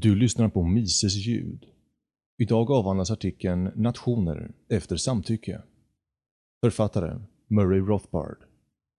Du 0.00 0.14
lyssnar 0.14 0.48
på 0.48 0.62
Mises 0.62 1.16
ljud. 1.16 1.66
Idag 2.38 2.70
avhandlas 2.70 3.10
artikeln 3.10 3.70
“Nationer 3.74 4.50
efter 4.68 4.96
samtycke”. 4.96 5.62
Författare 6.64 7.20
Murray 7.48 7.80
Rothbard. 7.80 8.36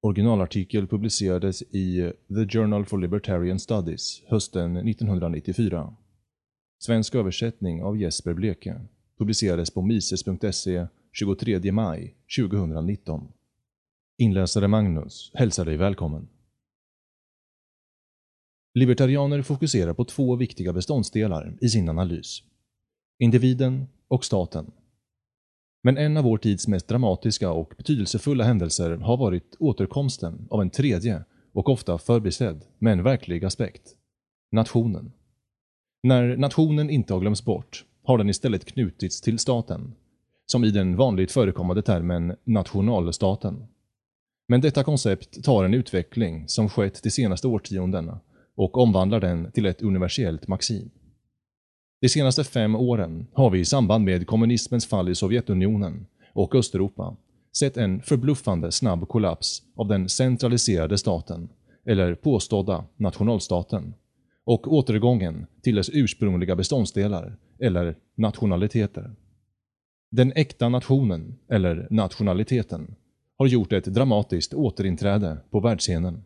Originalartikel 0.01 0.87
publicerades 0.87 1.61
i 1.61 2.11
The 2.27 2.57
Journal 2.57 2.85
for 2.85 2.97
Libertarian 2.97 3.59
Studies 3.59 4.21
hösten 4.27 4.77
1994. 4.77 5.95
Svensk 6.79 7.15
översättning 7.15 7.83
av 7.83 7.97
Jesper 7.97 8.33
Bleke 8.33 8.81
publicerades 9.17 9.71
på 9.71 9.81
mises.se 9.81 10.87
23 11.13 11.71
maj 11.71 12.15
2019. 12.39 13.27
Inläsare 14.17 14.67
Magnus 14.67 15.31
hälsar 15.33 15.65
dig 15.65 15.77
välkommen. 15.77 16.27
Libertarianer 18.79 19.41
fokuserar 19.41 19.93
på 19.93 20.05
två 20.05 20.35
viktiga 20.35 20.73
beståndsdelar 20.73 21.57
i 21.61 21.69
sin 21.69 21.89
analys. 21.89 22.43
Individen 23.19 23.87
och 24.07 24.25
staten. 24.25 24.71
Men 25.83 25.97
en 25.97 26.17
av 26.17 26.23
vår 26.23 26.37
tids 26.37 26.67
mest 26.67 26.87
dramatiska 26.87 27.51
och 27.51 27.73
betydelsefulla 27.77 28.43
händelser 28.43 28.97
har 28.97 29.17
varit 29.17 29.55
återkomsten 29.59 30.47
av 30.49 30.61
en 30.61 30.69
tredje 30.69 31.23
och 31.53 31.69
ofta 31.69 31.97
förbisedd, 31.97 32.65
men 32.77 33.03
verklig 33.03 33.45
aspekt. 33.45 33.95
Nationen. 34.51 35.11
När 36.03 36.37
nationen 36.37 36.89
inte 36.89 37.13
har 37.13 37.21
glömts 37.21 37.45
bort 37.45 37.85
har 38.03 38.17
den 38.17 38.29
istället 38.29 38.65
knutits 38.65 39.21
till 39.21 39.39
staten, 39.39 39.95
som 40.45 40.63
i 40.63 40.71
den 40.71 40.95
vanligt 40.95 41.31
förekommande 41.31 41.81
termen 41.81 42.35
nationalstaten. 42.43 43.67
Men 44.47 44.61
detta 44.61 44.83
koncept 44.83 45.43
tar 45.43 45.63
en 45.63 45.73
utveckling 45.73 46.47
som 46.47 46.69
skett 46.69 47.03
de 47.03 47.11
senaste 47.11 47.47
årtiondena 47.47 48.19
och 48.59 48.77
omvandlar 48.77 49.19
den 49.19 49.51
till 49.51 49.65
ett 49.65 49.81
universellt 49.81 50.47
maxim. 50.47 50.89
De 52.01 52.09
senaste 52.09 52.43
fem 52.43 52.75
åren 52.75 53.27
har 53.33 53.49
vi 53.49 53.59
i 53.59 53.65
samband 53.65 54.05
med 54.05 54.27
kommunismens 54.27 54.85
fall 54.85 55.09
i 55.09 55.15
Sovjetunionen 55.15 56.05
och 56.33 56.55
Östeuropa 56.55 57.15
sett 57.57 57.77
en 57.77 58.01
förbluffande 58.01 58.71
snabb 58.71 59.07
kollaps 59.07 59.61
av 59.75 59.87
den 59.87 60.09
centraliserade 60.09 60.97
staten, 60.97 61.49
eller 61.85 62.15
påstådda 62.15 62.85
nationalstaten, 62.97 63.93
och 64.45 64.73
återgången 64.73 65.45
till 65.61 65.75
dess 65.75 65.89
ursprungliga 65.93 66.55
beståndsdelar, 66.55 67.37
eller 67.59 67.95
nationaliteter. 68.15 69.15
Den 70.11 70.33
äkta 70.35 70.69
nationen, 70.69 71.35
eller 71.49 71.87
nationaliteten, 71.89 72.95
har 73.37 73.47
gjort 73.47 73.73
ett 73.73 73.85
dramatiskt 73.85 74.53
återinträde 74.53 75.37
på 75.49 75.59
världsscenen. 75.59 76.23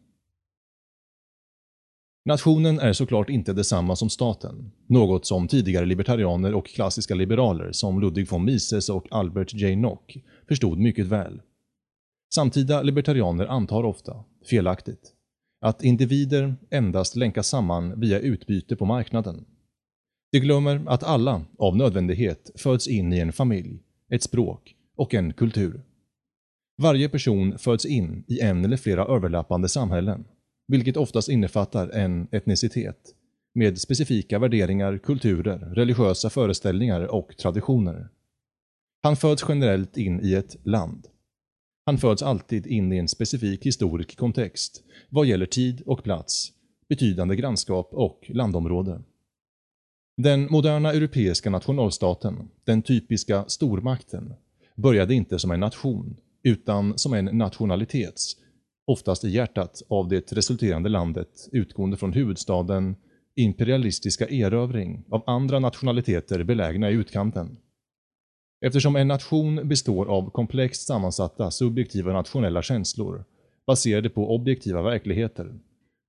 Nationen 2.25 2.79
är 2.79 2.93
såklart 2.93 3.29
inte 3.29 3.53
detsamma 3.53 3.95
som 3.95 4.09
staten, 4.09 4.71
något 4.87 5.25
som 5.25 5.47
tidigare 5.47 5.85
libertarianer 5.85 6.53
och 6.53 6.67
klassiska 6.67 7.15
liberaler 7.15 7.71
som 7.71 8.01
Ludwig 8.01 8.29
von 8.31 8.45
Mises 8.45 8.89
och 8.89 9.07
Albert 9.11 9.53
J. 9.53 9.75
Nock 9.75 10.17
förstod 10.47 10.79
mycket 10.79 11.05
väl. 11.05 11.41
Samtida 12.35 12.81
libertarianer 12.81 13.45
antar 13.45 13.83
ofta, 13.83 14.23
felaktigt, 14.49 15.13
att 15.61 15.83
individer 15.83 16.55
endast 16.69 17.15
länkas 17.15 17.47
samman 17.47 17.99
via 17.99 18.19
utbyte 18.19 18.75
på 18.75 18.85
marknaden. 18.85 19.45
De 20.31 20.39
glömmer 20.39 20.83
att 20.87 21.03
alla, 21.03 21.45
av 21.57 21.77
nödvändighet, 21.77 22.51
föds 22.55 22.87
in 22.87 23.13
i 23.13 23.19
en 23.19 23.33
familj, 23.33 23.79
ett 24.09 24.23
språk 24.23 24.75
och 24.95 25.13
en 25.13 25.33
kultur. 25.33 25.81
Varje 26.77 27.09
person 27.09 27.57
föds 27.57 27.85
in 27.85 28.23
i 28.27 28.39
en 28.39 28.65
eller 28.65 28.77
flera 28.77 29.05
överlappande 29.05 29.69
samhällen 29.69 30.25
vilket 30.73 30.97
oftast 30.97 31.29
innefattar 31.29 31.89
en 31.89 32.27
etnicitet, 32.31 32.97
med 33.53 33.81
specifika 33.81 34.39
värderingar, 34.39 34.97
kulturer, 34.97 35.57
religiösa 35.57 36.29
föreställningar 36.29 37.01
och 37.01 37.37
traditioner. 37.37 38.09
Han 39.03 39.15
föds 39.15 39.45
generellt 39.49 39.97
in 39.97 40.19
i 40.23 40.33
ett 40.33 40.55
land. 40.63 41.07
Han 41.85 41.97
föds 41.97 42.23
alltid 42.23 42.67
in 42.67 42.93
i 42.93 42.97
en 42.97 43.07
specifik 43.07 43.65
historisk 43.65 44.17
kontext 44.17 44.83
vad 45.09 45.25
gäller 45.25 45.45
tid 45.45 45.81
och 45.85 46.03
plats, 46.03 46.51
betydande 46.89 47.35
grannskap 47.35 47.89
och 47.91 48.25
landområde. 48.33 49.01
Den 50.17 50.47
moderna 50.51 50.91
europeiska 50.93 51.49
nationalstaten, 51.49 52.49
den 52.63 52.81
typiska 52.81 53.45
stormakten, 53.47 54.33
började 54.75 55.13
inte 55.13 55.39
som 55.39 55.51
en 55.51 55.59
nation, 55.59 56.17
utan 56.43 56.97
som 56.97 57.13
en 57.13 57.25
nationalitets 57.25 58.37
oftast 58.85 59.23
i 59.23 59.29
hjärtat 59.29 59.81
av 59.89 60.07
det 60.07 60.33
resulterande 60.33 60.89
landet 60.89 61.49
utgående 61.51 61.97
från 61.97 62.13
huvudstaden 62.13 62.95
imperialistiska 63.35 64.27
erövring 64.27 65.03
av 65.09 65.23
andra 65.27 65.59
nationaliteter 65.59 66.43
belägna 66.43 66.91
i 66.91 66.93
utkanten. 66.93 67.57
Eftersom 68.65 68.95
en 68.95 69.07
nation 69.07 69.67
består 69.67 70.05
av 70.05 70.29
komplext 70.29 70.87
sammansatta 70.87 71.51
subjektiva 71.51 72.13
nationella 72.13 72.61
känslor 72.61 73.25
baserade 73.67 74.09
på 74.09 74.35
objektiva 74.35 74.81
verkligheter 74.81 75.59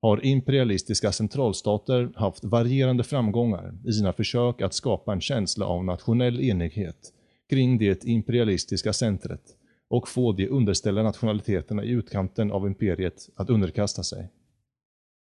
har 0.03 0.25
imperialistiska 0.25 1.13
centralstater 1.13 2.13
haft 2.17 2.45
varierande 2.45 3.05
framgångar 3.05 3.79
i 3.85 3.93
sina 3.93 4.13
försök 4.13 4.63
att 4.63 4.75
skapa 4.75 5.13
en 5.13 5.21
känsla 5.21 5.67
av 5.67 5.85
nationell 5.85 6.41
enighet 6.41 7.13
kring 7.51 7.79
det 7.79 8.05
imperialistiska 8.05 8.93
centret 8.93 9.41
och 9.91 10.09
få 10.09 10.33
de 10.33 10.49
underställda 10.49 11.03
nationaliteterna 11.03 11.85
i 11.85 11.91
utkanten 11.91 12.53
av 12.53 12.67
imperiet 12.67 13.29
att 13.37 13.51
underkasta 13.51 14.03
sig. 14.03 14.31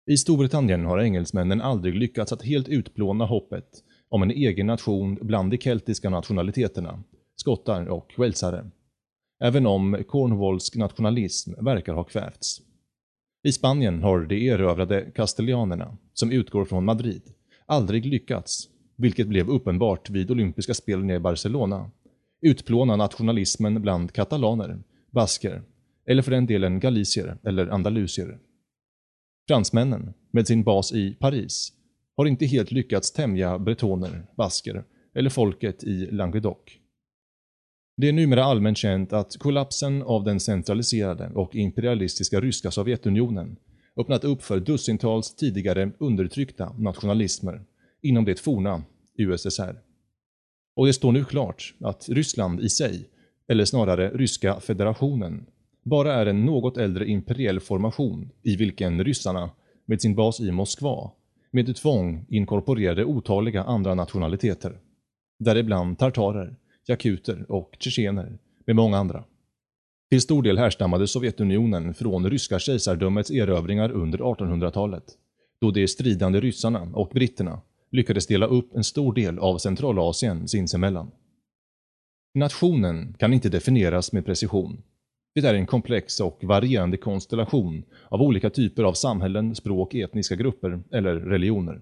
I 0.09 0.17
Storbritannien 0.17 0.85
har 0.85 0.99
engelsmännen 0.99 1.61
aldrig 1.61 1.95
lyckats 1.95 2.31
att 2.31 2.45
helt 2.45 2.67
utplåna 2.67 3.25
hoppet 3.25 3.83
om 4.09 4.23
en 4.23 4.31
egen 4.31 4.67
nation 4.67 5.17
bland 5.21 5.51
de 5.51 5.57
keltiska 5.57 6.09
nationaliteterna, 6.09 7.03
skottar 7.35 7.85
och 7.85 8.13
walesare. 8.17 8.71
Även 9.43 9.65
om 9.65 10.03
Cornwallsk 10.07 10.75
nationalism 10.75 11.65
verkar 11.65 11.93
ha 11.93 12.03
kvävts. 12.03 12.61
I 13.43 13.51
Spanien 13.51 14.03
har 14.03 14.19
de 14.19 14.49
erövrade 14.49 15.11
kastellianerna, 15.15 15.97
som 16.13 16.31
utgår 16.31 16.65
från 16.65 16.85
Madrid, 16.85 17.21
aldrig 17.65 18.05
lyckats, 18.05 18.69
vilket 18.95 19.27
blev 19.27 19.49
uppenbart 19.49 20.09
vid 20.09 20.31
olympiska 20.31 20.73
spelen 20.73 21.09
i 21.09 21.19
Barcelona 21.19 21.91
utplåna 22.41 22.95
nationalismen 22.95 23.81
bland 23.81 24.11
katalaner, 24.11 24.83
basker 25.11 25.63
eller 26.05 26.21
för 26.21 26.31
den 26.31 26.45
delen 26.45 26.79
galicier 26.79 27.37
eller 27.43 27.67
andalusier. 27.67 28.39
Fransmännen, 29.47 30.13
med 30.31 30.47
sin 30.47 30.63
bas 30.63 30.93
i 30.93 31.13
Paris, 31.19 31.73
har 32.17 32.25
inte 32.25 32.45
helt 32.45 32.71
lyckats 32.71 33.13
tämja 33.13 33.59
bretoner, 33.59 34.25
basker 34.37 34.83
eller 35.15 35.29
folket 35.29 35.83
i 35.83 36.05
Languedoc. 36.11 36.57
Det 37.97 38.09
är 38.09 38.13
numera 38.13 38.43
allmänt 38.43 38.77
känt 38.77 39.13
att 39.13 39.37
kollapsen 39.37 40.03
av 40.03 40.23
den 40.23 40.39
centraliserade 40.39 41.31
och 41.35 41.55
imperialistiska 41.55 42.39
ryska 42.41 42.71
Sovjetunionen 42.71 43.57
öppnat 43.97 44.23
upp 44.23 44.43
för 44.43 44.59
dussintals 44.59 45.35
tidigare 45.35 45.91
undertryckta 45.99 46.73
nationalismer 46.77 47.61
inom 48.01 48.25
det 48.25 48.39
forna 48.39 48.83
USSR. 49.17 49.88
Och 50.79 50.85
det 50.85 50.93
står 50.93 51.11
nu 51.11 51.23
klart 51.23 51.73
att 51.79 52.09
Ryssland 52.09 52.59
i 52.59 52.69
sig, 52.69 53.09
eller 53.47 53.65
snarare 53.65 54.09
Ryska 54.09 54.59
federationen, 54.59 55.45
bara 55.83 56.13
är 56.13 56.25
en 56.25 56.45
något 56.45 56.77
äldre 56.77 57.07
imperiell 57.07 57.59
formation 57.59 58.29
i 58.43 58.55
vilken 58.55 59.03
ryssarna, 59.03 59.49
med 59.85 60.01
sin 60.01 60.15
bas 60.15 60.39
i 60.39 60.51
Moskva, 60.51 61.11
med 61.51 61.75
tvång 61.75 62.25
inkorporerade 62.29 63.05
otaliga 63.05 63.63
andra 63.63 63.95
nationaliteter. 63.95 64.79
Däribland 65.39 65.99
tartarer, 65.99 66.55
jakuter 66.87 67.51
och 67.51 67.75
tjetjener, 67.79 68.37
med 68.65 68.75
många 68.75 68.97
andra. 68.97 69.23
Till 70.09 70.21
stor 70.21 70.43
del 70.43 70.57
härstammade 70.57 71.07
Sovjetunionen 71.07 71.93
från 71.93 72.29
ryska 72.29 72.59
kejsardömets 72.59 73.31
erövringar 73.31 73.91
under 73.91 74.19
1800-talet, 74.19 75.03
då 75.61 75.71
de 75.71 75.87
stridande 75.87 76.39
ryssarna 76.39 76.81
och 76.93 77.09
britterna 77.13 77.61
lyckades 77.91 78.27
dela 78.27 78.45
upp 78.45 78.75
en 78.75 78.83
stor 78.83 79.13
del 79.13 79.39
av 79.39 79.57
Centralasien 79.57 80.47
sinsemellan. 80.47 81.11
Nationen 82.33 83.13
kan 83.19 83.33
inte 83.33 83.49
definieras 83.49 84.11
med 84.13 84.25
precision. 84.25 84.83
Det 85.35 85.47
är 85.47 85.53
en 85.53 85.65
komplex 85.65 86.19
och 86.19 86.43
varierande 86.43 86.97
konstellation 86.97 87.83
av 88.09 88.21
olika 88.21 88.49
typer 88.49 88.83
av 88.83 88.93
samhällen, 88.93 89.55
språk, 89.55 89.93
etniska 89.93 90.35
grupper 90.35 90.83
eller 90.91 91.15
religioner. 91.15 91.81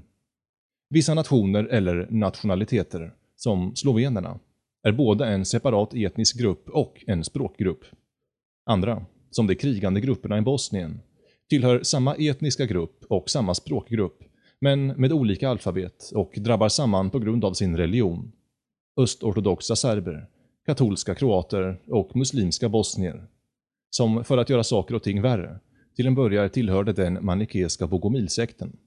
Vissa 0.90 1.14
nationer 1.14 1.64
eller 1.64 2.08
nationaliteter, 2.10 3.14
som 3.36 3.76
slovenerna, 3.76 4.40
är 4.84 4.92
både 4.92 5.26
en 5.26 5.46
separat 5.46 5.94
etnisk 5.94 6.40
grupp 6.40 6.70
och 6.70 7.04
en 7.08 7.24
språkgrupp. 7.24 7.84
Andra, 8.66 9.06
som 9.32 9.48
de 9.48 9.56
krigande 9.56 10.02
grupperna 10.02 10.38
i 10.38 10.42
Bosnien, 10.42 11.00
tillhör 11.50 11.84
samma 11.84 12.16
etniska 12.16 12.66
grupp 12.66 13.06
och 13.10 13.30
samma 13.30 13.54
språkgrupp 13.54 14.24
men 14.62 14.88
med 14.88 15.14
olika 15.14 15.50
alfabet 15.50 16.12
och 16.16 16.34
drabbar 16.38 16.70
samman 16.70 17.10
på 17.10 17.20
grund 17.20 17.46
av 17.46 17.54
sin 17.54 17.78
religion. 17.78 18.32
Östortodoxa 19.00 19.76
serber, 19.76 20.28
katolska 20.66 21.16
kroater 21.16 21.82
och 21.88 22.16
muslimska 22.16 22.70
bosnier. 22.70 23.28
Som 23.90 24.24
för 24.24 24.38
att 24.38 24.50
göra 24.50 24.64
saker 24.64 24.96
och 24.96 25.04
ting 25.04 25.22
värre, 25.22 25.60
till 25.96 26.08
en 26.08 26.16
början 26.16 26.50
tillhörde 26.50 26.94
den 26.94 27.26
manikeiska 27.26 27.88
bogomilsekten. 27.88 28.78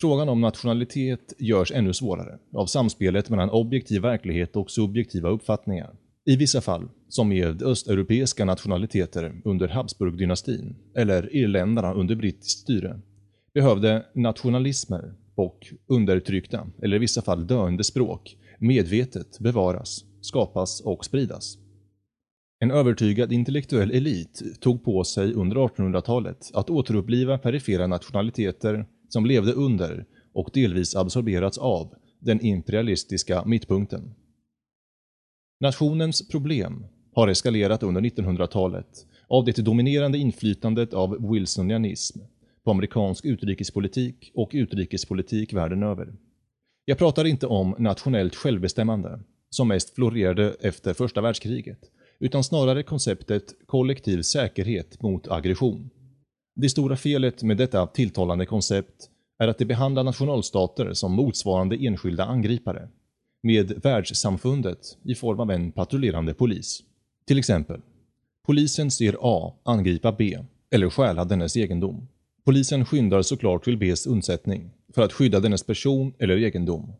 Frågan 0.00 0.28
om 0.28 0.40
nationalitet 0.40 1.32
görs 1.38 1.72
ännu 1.72 1.92
svårare 1.92 2.38
av 2.54 2.66
samspelet 2.66 3.30
mellan 3.30 3.50
objektiv 3.50 4.02
verklighet 4.02 4.56
och 4.56 4.70
subjektiva 4.70 5.28
uppfattningar. 5.28 5.94
I 6.24 6.36
vissa 6.36 6.60
fall, 6.60 6.88
som 7.08 7.28
med 7.28 7.62
östeuropeiska 7.62 8.44
nationaliteter 8.44 9.40
under 9.44 9.68
Habsburgdynastin 9.68 10.76
eller 10.94 11.36
irländarna 11.36 11.94
under 11.94 12.14
brittiskt 12.14 12.60
styre, 12.60 13.00
behövde 13.54 14.06
nationalismer 14.14 15.14
och 15.34 15.66
undertryckta, 15.86 16.66
eller 16.82 16.96
i 16.96 17.00
vissa 17.00 17.22
fall 17.22 17.46
döende 17.46 17.84
språk, 17.84 18.36
medvetet 18.58 19.38
bevaras, 19.38 20.04
skapas 20.20 20.80
och 20.80 21.04
spridas. 21.04 21.58
En 22.60 22.70
övertygad 22.70 23.32
intellektuell 23.32 23.90
elit 23.90 24.60
tog 24.60 24.84
på 24.84 25.04
sig 25.04 25.32
under 25.32 25.56
1800-talet 25.56 26.50
att 26.54 26.70
återuppliva 26.70 27.38
perifera 27.38 27.86
nationaliteter 27.86 28.86
som 29.08 29.26
levde 29.26 29.52
under 29.52 30.06
och 30.34 30.50
delvis 30.54 30.96
absorberats 30.96 31.58
av 31.58 31.94
den 32.20 32.40
imperialistiska 32.40 33.44
mittpunkten. 33.44 34.14
Nationens 35.60 36.28
problem 36.28 36.86
har 37.14 37.28
eskalerat 37.28 37.82
under 37.82 38.00
1900-talet 38.00 39.06
av 39.28 39.44
det 39.44 39.56
dominerande 39.56 40.18
inflytandet 40.18 40.94
av 40.94 41.30
wilsonianism 41.32 42.20
på 42.68 42.72
amerikansk 42.72 43.24
utrikespolitik 43.24 44.32
och 44.34 44.50
utrikespolitik 44.52 45.52
världen 45.52 45.82
över. 45.82 46.14
Jag 46.84 46.98
pratar 46.98 47.24
inte 47.24 47.46
om 47.46 47.74
nationellt 47.78 48.34
självbestämmande, 48.34 49.20
som 49.50 49.68
mest 49.68 49.94
florerade 49.94 50.56
efter 50.60 50.94
första 50.94 51.20
världskriget, 51.20 51.78
utan 52.20 52.44
snarare 52.44 52.82
konceptet 52.82 53.54
kollektiv 53.66 54.22
säkerhet 54.22 55.02
mot 55.02 55.28
aggression. 55.28 55.90
Det 56.56 56.68
stora 56.68 56.96
felet 56.96 57.42
med 57.42 57.56
detta 57.56 57.86
tilltalande 57.86 58.46
koncept 58.46 59.10
är 59.38 59.48
att 59.48 59.58
det 59.58 59.64
behandlar 59.64 60.04
nationalstater 60.04 60.92
som 60.92 61.12
motsvarande 61.12 61.76
enskilda 61.86 62.24
angripare, 62.24 62.88
med 63.42 63.82
världssamfundet 63.82 64.98
i 65.04 65.14
form 65.14 65.40
av 65.40 65.50
en 65.50 65.72
patrullerande 65.72 66.34
polis. 66.34 66.82
Till 67.26 67.38
exempel, 67.38 67.80
polisen 68.46 68.90
ser 68.90 69.16
A 69.20 69.54
angripa 69.64 70.12
B, 70.12 70.38
eller 70.70 70.90
stjäla 70.90 71.24
dennes 71.24 71.56
egendom. 71.56 72.08
Polisen 72.48 72.84
skyndar 72.84 73.22
såklart 73.22 73.64
till 73.64 73.78
Bs 73.78 74.06
undsättning, 74.06 74.70
för 74.94 75.02
att 75.02 75.12
skydda 75.12 75.40
dennes 75.40 75.62
person 75.62 76.14
eller 76.18 76.36
egendom. 76.36 76.92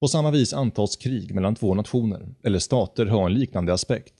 På 0.00 0.08
samma 0.08 0.30
vis 0.30 0.52
antas 0.52 0.96
krig 0.96 1.34
mellan 1.34 1.54
två 1.54 1.74
nationer, 1.74 2.28
eller 2.42 2.58
stater 2.58 3.06
ha 3.06 3.26
en 3.26 3.34
liknande 3.34 3.72
aspekt. 3.72 4.14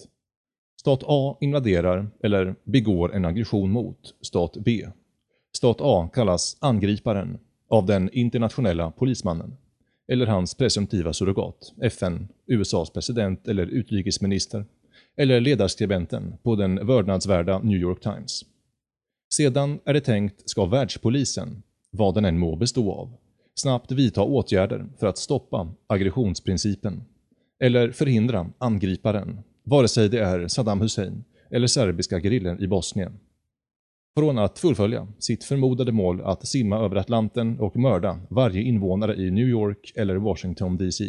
Stat 0.81 1.00
A 1.06 1.37
invaderar, 1.41 2.11
eller 2.23 2.55
begår 2.64 3.14
en 3.14 3.25
aggression 3.25 3.70
mot, 3.70 4.14
stat 4.20 4.56
B. 4.64 4.87
Stat 5.56 5.76
A 5.81 6.11
kallas 6.14 6.56
angriparen 6.61 7.38
av 7.69 7.87
den 7.87 8.11
internationella 8.12 8.91
polismannen, 8.91 9.56
eller 10.09 10.26
hans 10.26 10.55
presumtiva 10.55 11.12
surrogat, 11.12 11.73
FN, 11.82 12.29
USAs 12.47 12.91
president 12.91 13.49
eller 13.49 13.67
utrikesminister, 13.67 14.64
eller 15.17 15.41
ledarskribenten 15.41 16.35
på 16.43 16.56
den 16.56 16.87
vördnadsvärda 16.87 17.59
New 17.59 17.79
York 17.79 18.00
Times. 18.00 18.44
Sedan 19.32 19.79
är 19.84 19.94
det 19.94 20.00
tänkt 20.00 20.50
ska 20.50 20.67
världspolisen, 20.67 21.62
vad 21.90 22.14
den 22.14 22.25
än 22.25 22.38
må 22.38 22.56
bestå 22.56 22.93
av, 22.93 23.12
snabbt 23.55 23.93
vidta 23.93 24.23
åtgärder 24.23 24.87
för 24.99 25.06
att 25.06 25.19
stoppa 25.19 25.75
aggressionsprincipen, 25.87 27.05
eller 27.61 27.90
förhindra 27.90 28.50
angriparen, 28.58 29.40
vare 29.64 29.88
sig 29.88 30.08
det 30.08 30.19
är 30.19 30.49
Saddam 30.49 30.81
Hussein 30.81 31.25
eller 31.50 31.67
serbiska 31.67 32.20
gerillan 32.20 32.62
i 32.62 32.67
Bosnien. 32.67 33.20
Från 34.19 34.38
att 34.38 34.58
fullfölja 34.58 35.08
sitt 35.19 35.44
förmodade 35.44 35.93
mål 35.93 36.20
att 36.20 36.46
simma 36.46 36.78
över 36.78 36.96
Atlanten 36.96 37.61
och 37.61 37.76
mörda 37.76 38.20
varje 38.28 38.62
invånare 38.62 39.17
i 39.17 39.31
New 39.31 39.49
York 39.49 39.93
eller 39.96 40.17
Washington 40.17 40.76
DC. 40.76 41.05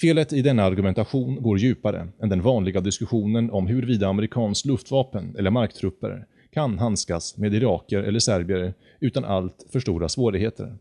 Felet 0.00 0.32
i 0.32 0.42
denna 0.42 0.64
argumentation 0.64 1.42
går 1.42 1.58
djupare 1.58 2.08
än 2.22 2.28
den 2.28 2.42
vanliga 2.42 2.80
diskussionen 2.80 3.50
om 3.50 3.66
huruvida 3.66 4.08
amerikanskt 4.08 4.66
luftvapen 4.66 5.36
eller 5.38 5.50
marktrupper 5.50 6.26
kan 6.56 6.78
handskas 6.78 7.36
med 7.36 7.54
iraker 7.54 8.02
eller 8.02 8.18
serbier 8.18 8.74
utan 9.00 9.24
allt 9.24 9.66
för 9.72 9.80
stora 9.80 10.08
svårigheter. 10.08 10.78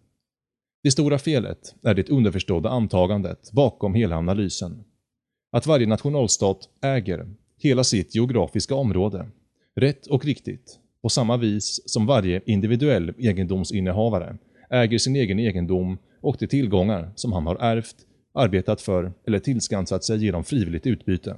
Det 0.83 0.91
stora 0.91 1.17
felet 1.17 1.75
är 1.83 1.93
det 1.93 2.09
underförstådda 2.09 2.69
antagandet 2.69 3.51
bakom 3.51 3.93
hela 3.93 4.15
analysen. 4.17 4.83
Att 5.51 5.67
varje 5.67 5.87
nationalstat 5.87 6.57
äger 6.83 7.27
hela 7.57 7.83
sitt 7.83 8.15
geografiska 8.15 8.75
område, 8.75 9.27
rätt 9.75 10.07
och 10.07 10.25
riktigt, 10.25 10.79
på 11.01 11.09
samma 11.09 11.37
vis 11.37 11.81
som 11.85 12.05
varje 12.05 12.41
individuell 12.45 13.13
egendomsinnehavare 13.17 14.37
äger 14.69 14.97
sin 14.97 15.15
egen 15.15 15.39
egendom 15.39 15.97
och 16.21 16.35
de 16.39 16.47
tillgångar 16.47 17.11
som 17.15 17.33
han 17.33 17.47
har 17.47 17.55
ärvt, 17.55 17.95
arbetat 18.33 18.81
för 18.81 19.13
eller 19.27 19.39
tillskansat 19.39 20.03
sig 20.03 20.25
genom 20.25 20.43
frivilligt 20.43 20.87
utbyte. 20.87 21.37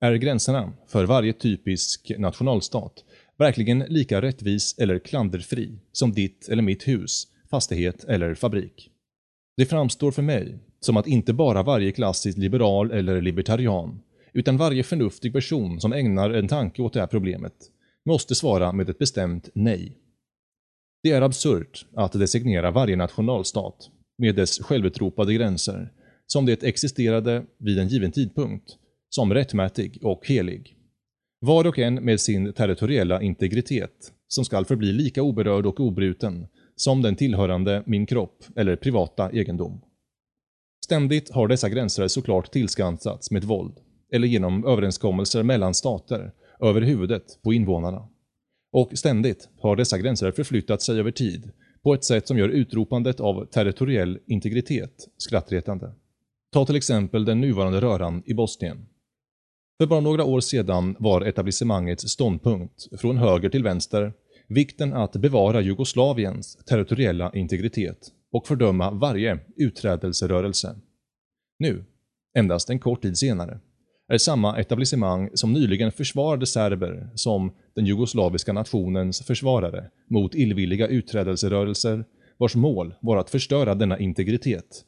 Är 0.00 0.14
gränserna 0.14 0.72
för 0.88 1.04
varje 1.04 1.32
typisk 1.32 2.12
nationalstat 2.18 3.04
verkligen 3.38 3.78
lika 3.78 4.22
rättvis 4.22 4.78
eller 4.78 4.98
klanderfri 4.98 5.78
som 5.92 6.12
ditt 6.12 6.48
eller 6.48 6.62
mitt 6.62 6.88
hus, 6.88 7.26
fastighet 7.50 8.04
eller 8.04 8.34
fabrik. 8.34 8.90
Det 9.56 9.66
framstår 9.66 10.10
för 10.12 10.22
mig 10.22 10.58
som 10.80 10.96
att 10.96 11.06
inte 11.06 11.32
bara 11.32 11.62
varje 11.62 11.92
klassisk 11.92 12.38
liberal 12.38 12.90
eller 12.90 13.20
libertarian, 13.20 14.00
utan 14.32 14.56
varje 14.56 14.82
förnuftig 14.82 15.32
person 15.32 15.80
som 15.80 15.92
ägnar 15.92 16.30
en 16.30 16.48
tanke 16.48 16.82
åt 16.82 16.92
det 16.92 17.00
här 17.00 17.06
problemet, 17.06 17.54
måste 18.04 18.34
svara 18.34 18.72
med 18.72 18.90
ett 18.90 18.98
bestämt 18.98 19.48
nej. 19.54 19.98
Det 21.02 21.10
är 21.10 21.22
absurt 21.22 21.86
att 21.94 22.12
designera 22.12 22.70
varje 22.70 22.96
nationalstat, 22.96 23.90
med 24.18 24.34
dess 24.34 24.58
självutropade 24.58 25.34
gränser, 25.34 25.92
som 26.26 26.46
det 26.46 26.62
existerade 26.62 27.44
vid 27.58 27.78
en 27.78 27.88
given 27.88 28.12
tidpunkt, 28.12 28.76
som 29.08 29.34
rättmätig 29.34 29.98
och 30.02 30.26
helig. 30.26 30.76
Var 31.44 31.66
och 31.66 31.78
en 31.78 31.94
med 31.94 32.20
sin 32.20 32.52
territoriella 32.52 33.22
integritet, 33.22 34.12
som 34.28 34.44
skall 34.44 34.64
förbli 34.64 34.92
lika 34.92 35.22
oberörd 35.22 35.66
och 35.66 35.80
obruten 35.80 36.46
som 36.76 37.02
den 37.02 37.16
tillhörande 37.16 37.82
min 37.86 38.06
kropp 38.06 38.44
eller 38.56 38.76
privata 38.76 39.30
egendom. 39.30 39.80
Ständigt 40.84 41.30
har 41.30 41.48
dessa 41.48 41.68
gränser 41.68 42.08
såklart 42.08 42.52
tillskansats 42.52 43.30
med 43.30 43.44
våld, 43.44 43.74
eller 44.12 44.28
genom 44.28 44.66
överenskommelser 44.66 45.42
mellan 45.42 45.74
stater, 45.74 46.32
över 46.60 46.80
huvudet 46.80 47.42
på 47.42 47.52
invånarna. 47.52 48.08
Och 48.72 48.90
ständigt 48.94 49.48
har 49.60 49.76
dessa 49.76 49.98
gränser 49.98 50.32
förflyttat 50.32 50.82
sig 50.82 50.98
över 50.98 51.10
tid, 51.10 51.50
på 51.82 51.94
ett 51.94 52.04
sätt 52.04 52.28
som 52.28 52.38
gör 52.38 52.48
utropandet 52.48 53.20
av 53.20 53.46
territoriell 53.46 54.18
integritet 54.26 55.08
skrattretande. 55.16 55.92
Ta 56.52 56.66
till 56.66 56.76
exempel 56.76 57.24
den 57.24 57.40
nuvarande 57.40 57.80
röran 57.80 58.22
i 58.26 58.34
Bosnien. 58.34 58.86
För 59.82 59.86
bara 59.86 60.00
några 60.00 60.24
år 60.24 60.40
sedan 60.40 60.96
var 60.98 61.20
etablissemangets 61.20 62.08
ståndpunkt, 62.08 63.00
från 63.00 63.16
höger 63.16 63.48
till 63.48 63.62
vänster, 63.62 64.12
vikten 64.48 64.92
att 64.92 65.12
bevara 65.12 65.60
Jugoslaviens 65.60 66.56
territoriella 66.56 67.30
integritet 67.34 67.98
och 68.32 68.46
fördöma 68.46 68.90
varje 68.90 69.38
utträdelserörelse. 69.56 70.76
Nu, 71.58 71.84
endast 72.38 72.70
en 72.70 72.78
kort 72.78 73.02
tid 73.02 73.18
senare, 73.18 73.60
är 74.08 74.18
samma 74.18 74.58
etablissemang 74.58 75.30
som 75.34 75.52
nyligen 75.52 75.92
försvarade 75.92 76.46
serber 76.46 77.10
som 77.14 77.52
den 77.74 77.86
jugoslaviska 77.86 78.52
nationens 78.52 79.26
försvarare 79.26 79.90
mot 80.10 80.34
illvilliga 80.34 80.86
utträdelserörelser 80.86 82.04
vars 82.38 82.54
mål 82.54 82.94
var 83.00 83.16
att 83.16 83.30
förstöra 83.30 83.74
denna 83.74 83.98
integritet, 83.98 84.84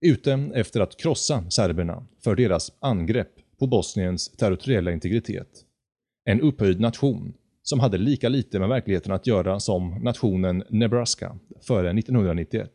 ute 0.00 0.50
efter 0.54 0.80
att 0.80 0.96
krossa 0.96 1.50
serberna 1.50 2.06
för 2.24 2.34
deras 2.34 2.72
angrepp 2.80 3.41
på 3.62 3.66
Bosniens 3.66 4.28
territoriella 4.28 4.92
integritet. 4.92 5.48
En 6.24 6.40
upphöjd 6.40 6.80
nation 6.80 7.34
som 7.62 7.80
hade 7.80 7.98
lika 7.98 8.28
lite 8.28 8.58
med 8.58 8.68
verkligheten 8.68 9.12
att 9.12 9.26
göra 9.26 9.60
som 9.60 10.02
nationen 10.02 10.64
Nebraska 10.68 11.38
före 11.60 11.90
1991. 11.98 12.70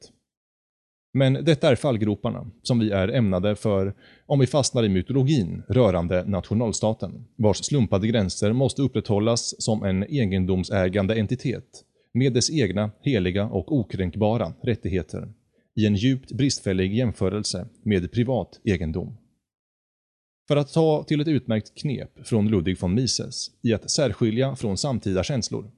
Men 1.14 1.34
detta 1.34 1.72
är 1.72 1.76
fallgroparna 1.76 2.52
som 2.64 2.80
vi 2.80 2.92
är 2.92 3.08
ämnade 3.08 3.56
för 3.56 3.94
om 4.26 4.40
vi 4.40 4.48
fastnar 4.48 4.84
i 4.84 4.90
mytologin 4.90 5.64
rörande 5.70 6.24
nationalstaten, 6.26 7.26
vars 7.36 7.58
slumpade 7.58 8.08
gränser 8.08 8.54
måste 8.54 8.82
upprätthållas 8.82 9.62
som 9.64 9.84
en 9.84 10.04
egendomsägande 10.04 11.16
entitet 11.16 11.84
med 12.14 12.34
dess 12.34 12.52
egna 12.52 12.92
heliga 13.02 13.46
och 13.46 13.72
okränkbara 13.72 14.54
rättigheter 14.64 15.34
i 15.76 15.86
en 15.86 15.96
djupt 15.96 16.32
bristfällig 16.32 16.94
jämförelse 16.94 17.68
med 17.84 18.12
privat 18.12 18.60
egendom. 18.64 19.18
För 20.48 20.56
att 20.56 20.74
ta 20.74 21.04
till 21.04 21.22
ett 21.22 21.28
utmärkt 21.28 21.76
knep 21.76 22.28
från 22.28 22.48
Ludwig 22.48 22.82
von 22.82 22.94
Mises 22.94 23.52
i 23.62 23.74
att 23.74 23.92
särskilja 23.92 24.56
från 24.56 24.78
samtida 24.78 25.24
känslor. 25.24 25.72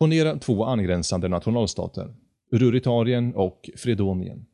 Ponera 0.00 0.38
två 0.38 0.64
angränsande 0.64 1.28
nationalstater, 1.28 2.14
Ruritarien 2.52 3.34
och 3.34 3.70
Fredonien. 3.76 4.46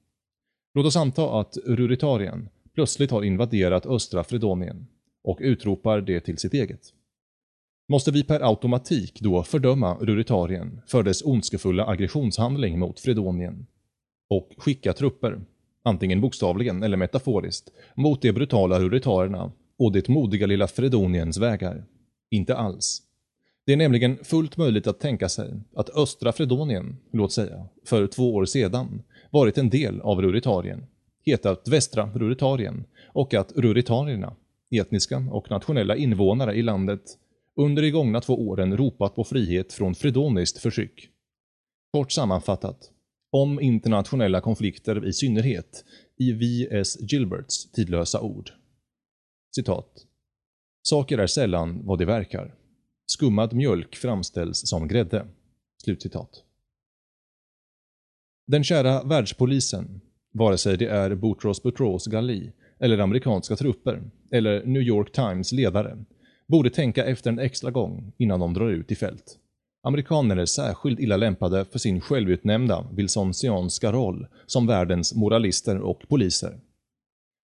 Låt 0.74 0.86
oss 0.86 0.96
anta 0.96 1.40
att 1.40 1.56
Ruritarien 1.66 2.48
plötsligt 2.74 3.10
har 3.10 3.22
invaderat 3.22 3.86
östra 3.86 4.24
Fredonien 4.24 4.86
och 5.24 5.38
utropar 5.40 6.00
det 6.00 6.20
till 6.20 6.38
sitt 6.38 6.54
eget. 6.54 6.92
Måste 7.88 8.10
vi 8.10 8.24
per 8.24 8.40
automatik 8.40 9.20
då 9.20 9.42
fördöma 9.42 9.94
Ruritarien 9.94 10.80
för 10.86 11.02
dess 11.02 11.22
ondskefulla 11.22 11.86
aggressionshandling 11.86 12.78
mot 12.78 13.00
Fredonien 13.00 13.66
och 14.30 14.54
skicka 14.56 14.92
trupper, 14.92 15.40
antingen 15.84 16.20
bokstavligen 16.20 16.82
eller 16.82 16.96
metaforiskt, 16.96 17.70
mot 17.94 18.22
de 18.22 18.32
brutala 18.32 18.80
Ruritarierna 18.80 19.52
och 19.78 19.92
det 19.92 20.08
modiga 20.08 20.46
lilla 20.46 20.66
Fredoniens 20.66 21.38
vägar? 21.38 21.84
Inte 22.30 22.56
alls. 22.56 23.02
Det 23.66 23.72
är 23.72 23.76
nämligen 23.76 24.18
fullt 24.24 24.56
möjligt 24.56 24.86
att 24.86 25.00
tänka 25.00 25.28
sig 25.28 25.60
att 25.76 25.90
östra 25.90 26.32
Fredonien, 26.32 26.96
låt 27.12 27.32
säga, 27.32 27.66
för 27.86 28.06
två 28.06 28.34
år 28.34 28.44
sedan 28.44 29.02
varit 29.30 29.58
en 29.58 29.70
del 29.70 30.00
av 30.00 30.22
Ruritarien, 30.22 30.86
hetat 31.26 31.68
västra 31.68 32.10
Ruritarien 32.14 32.84
och 33.12 33.34
att 33.34 33.52
Ruritarierna, 33.56 34.36
etniska 34.70 35.24
och 35.30 35.50
nationella 35.50 35.96
invånare 35.96 36.54
i 36.54 36.62
landet, 36.62 37.02
under 37.56 37.82
de 37.82 37.90
gångna 37.90 38.20
två 38.20 38.48
åren 38.48 38.76
ropat 38.76 39.14
på 39.14 39.24
frihet 39.24 39.72
från 39.72 39.94
fredoniskt 39.94 40.58
förtryck. 40.58 41.08
Kort 41.92 42.12
sammanfattat, 42.12 42.90
om 43.34 43.60
internationella 43.60 44.40
konflikter 44.40 45.06
i 45.06 45.12
synnerhet, 45.12 45.84
i 46.18 46.32
V.S. 46.32 46.96
Gilberts 47.00 47.70
tidlösa 47.70 48.20
ord. 48.20 48.50
Citat. 49.56 50.06
Saker 50.82 51.18
är 51.18 51.26
sällan 51.26 51.86
vad 51.86 51.98
det 51.98 52.04
verkar. 52.04 52.54
Skummad 53.06 53.52
mjölk 53.52 53.96
framställs 53.96 54.68
som 54.68 54.88
grädde. 54.88 55.26
Slutcitat. 55.84 56.30
Den 58.46 58.64
kära 58.64 59.02
världspolisen, 59.02 60.00
vare 60.32 60.58
sig 60.58 60.76
det 60.76 60.86
är 60.86 61.14
Boutros 61.14 61.62
Boutros 61.62 62.06
Ghali 62.06 62.52
eller 62.80 62.98
amerikanska 62.98 63.56
trupper 63.56 64.10
eller 64.30 64.64
New 64.64 64.82
York 64.82 65.12
Times 65.12 65.52
ledare, 65.52 66.04
borde 66.48 66.70
tänka 66.70 67.04
efter 67.04 67.30
en 67.30 67.38
extra 67.38 67.70
gång 67.70 68.12
innan 68.18 68.40
de 68.40 68.54
drar 68.54 68.68
ut 68.70 68.92
i 68.92 68.94
fält. 68.94 69.38
Amerikaner 69.86 70.36
är 70.36 70.46
särskilt 70.46 71.00
illa 71.00 71.16
lämpade 71.16 71.64
för 71.64 71.78
sin 71.78 72.00
självutnämnda 72.00 72.86
Wilsonsianska 72.92 73.92
roll 73.92 74.26
som 74.46 74.66
världens 74.66 75.14
moralister 75.14 75.80
och 75.80 76.08
poliser. 76.08 76.60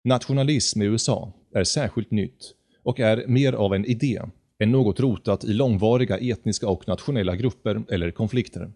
Nationalism 0.04 0.83
i 0.83 0.85
USA 0.85 1.33
är 1.54 1.64
särskilt 1.64 2.11
nytt 2.11 2.54
och 2.83 3.00
är 3.00 3.26
mer 3.26 3.52
av 3.52 3.75
en 3.75 3.85
idé 3.85 4.23
än 4.59 4.73
något 4.73 5.00
rotat 5.00 5.45
i 5.45 5.52
långvariga 5.52 6.18
etniska 6.18 6.68
och 6.68 6.88
nationella 6.88 7.37
grupper 7.37 7.83
eller 7.88 8.11
konflikter. 8.11 8.73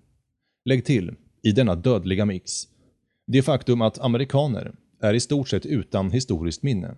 Lägg 0.64 0.84
till, 0.84 1.14
i 1.42 1.52
denna 1.52 1.74
dödliga 1.74 2.24
mix, 2.24 2.52
det 3.26 3.42
faktum 3.42 3.82
att 3.82 3.98
amerikaner 3.98 4.74
är 5.00 5.14
i 5.14 5.20
stort 5.20 5.48
sett 5.48 5.66
utan 5.66 6.10
historiskt 6.10 6.62
minne. 6.62 6.96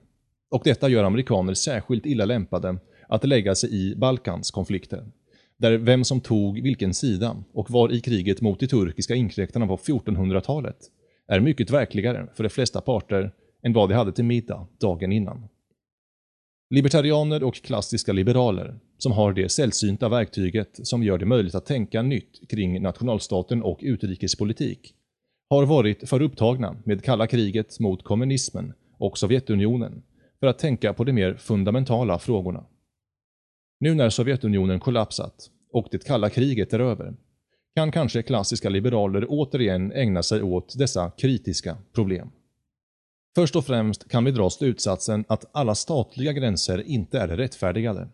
Och 0.50 0.62
detta 0.64 0.88
gör 0.88 1.04
amerikaner 1.04 1.54
särskilt 1.54 2.06
illa 2.06 2.24
lämpade 2.24 2.78
att 3.08 3.24
lägga 3.24 3.54
sig 3.54 3.74
i 3.74 3.96
Balkans 3.96 4.50
konflikter. 4.50 5.04
Där 5.58 5.78
vem 5.78 6.04
som 6.04 6.20
tog 6.20 6.62
vilken 6.62 6.94
sida 6.94 7.44
och 7.52 7.70
var 7.70 7.92
i 7.92 8.00
kriget 8.00 8.40
mot 8.40 8.60
de 8.60 8.66
turkiska 8.66 9.14
inkräktarna 9.14 9.66
på 9.66 9.76
1400-talet 9.76 10.76
är 11.28 11.40
mycket 11.40 11.70
verkligare 11.70 12.28
för 12.34 12.42
de 12.42 12.48
flesta 12.48 12.80
parter 12.80 13.32
än 13.62 13.72
vad 13.72 13.88
de 13.88 13.94
hade 13.94 14.12
till 14.12 14.24
middag 14.24 14.66
dagen 14.80 15.12
innan. 15.12 15.48
Libertarianer 16.70 17.44
och 17.44 17.54
klassiska 17.54 18.12
liberaler, 18.12 18.78
som 18.98 19.12
har 19.12 19.32
det 19.32 19.48
sällsynta 19.48 20.08
verktyget 20.08 20.70
som 20.82 21.02
gör 21.02 21.18
det 21.18 21.26
möjligt 21.26 21.54
att 21.54 21.66
tänka 21.66 22.02
nytt 22.02 22.50
kring 22.50 22.82
nationalstaten 22.82 23.62
och 23.62 23.78
utrikespolitik, 23.82 24.94
har 25.50 25.66
varit 25.66 26.08
för 26.08 26.22
upptagna 26.22 26.76
med 26.84 27.04
kalla 27.04 27.26
kriget 27.26 27.80
mot 27.80 28.04
kommunismen 28.04 28.72
och 28.98 29.18
Sovjetunionen 29.18 30.02
för 30.40 30.46
att 30.46 30.58
tänka 30.58 30.92
på 30.92 31.04
de 31.04 31.12
mer 31.12 31.34
fundamentala 31.34 32.18
frågorna. 32.18 32.64
Nu 33.80 33.94
när 33.94 34.10
Sovjetunionen 34.10 34.80
kollapsat 34.80 35.50
och 35.72 35.88
det 35.90 36.04
kalla 36.04 36.30
kriget 36.30 36.72
är 36.72 36.80
över, 36.80 37.14
kan 37.76 37.92
kanske 37.92 38.22
klassiska 38.22 38.68
liberaler 38.68 39.26
återigen 39.28 39.92
ägna 39.92 40.22
sig 40.22 40.42
åt 40.42 40.78
dessa 40.78 41.10
kritiska 41.10 41.76
problem. 41.94 42.30
Först 43.34 43.56
och 43.56 43.66
främst 43.66 44.08
kan 44.08 44.24
vi 44.24 44.30
dra 44.30 44.50
slutsatsen 44.50 45.24
att 45.28 45.44
alla 45.52 45.74
statliga 45.74 46.32
gränser 46.32 46.82
inte 46.86 47.18
är 47.18 47.28
rättfärdigade. 47.28 48.08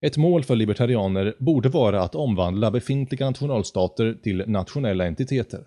Ett 0.00 0.16
mål 0.16 0.44
för 0.44 0.56
libertarianer 0.56 1.36
borde 1.38 1.68
vara 1.68 2.02
att 2.02 2.14
omvandla 2.14 2.70
befintliga 2.70 3.26
nationalstater 3.26 4.18
till 4.22 4.44
nationella 4.46 5.06
entiteter, 5.06 5.60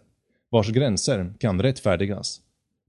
vars 0.49 0.69
gränser 0.69 1.33
kan 1.39 1.61
rättfärdigas, 1.61 2.41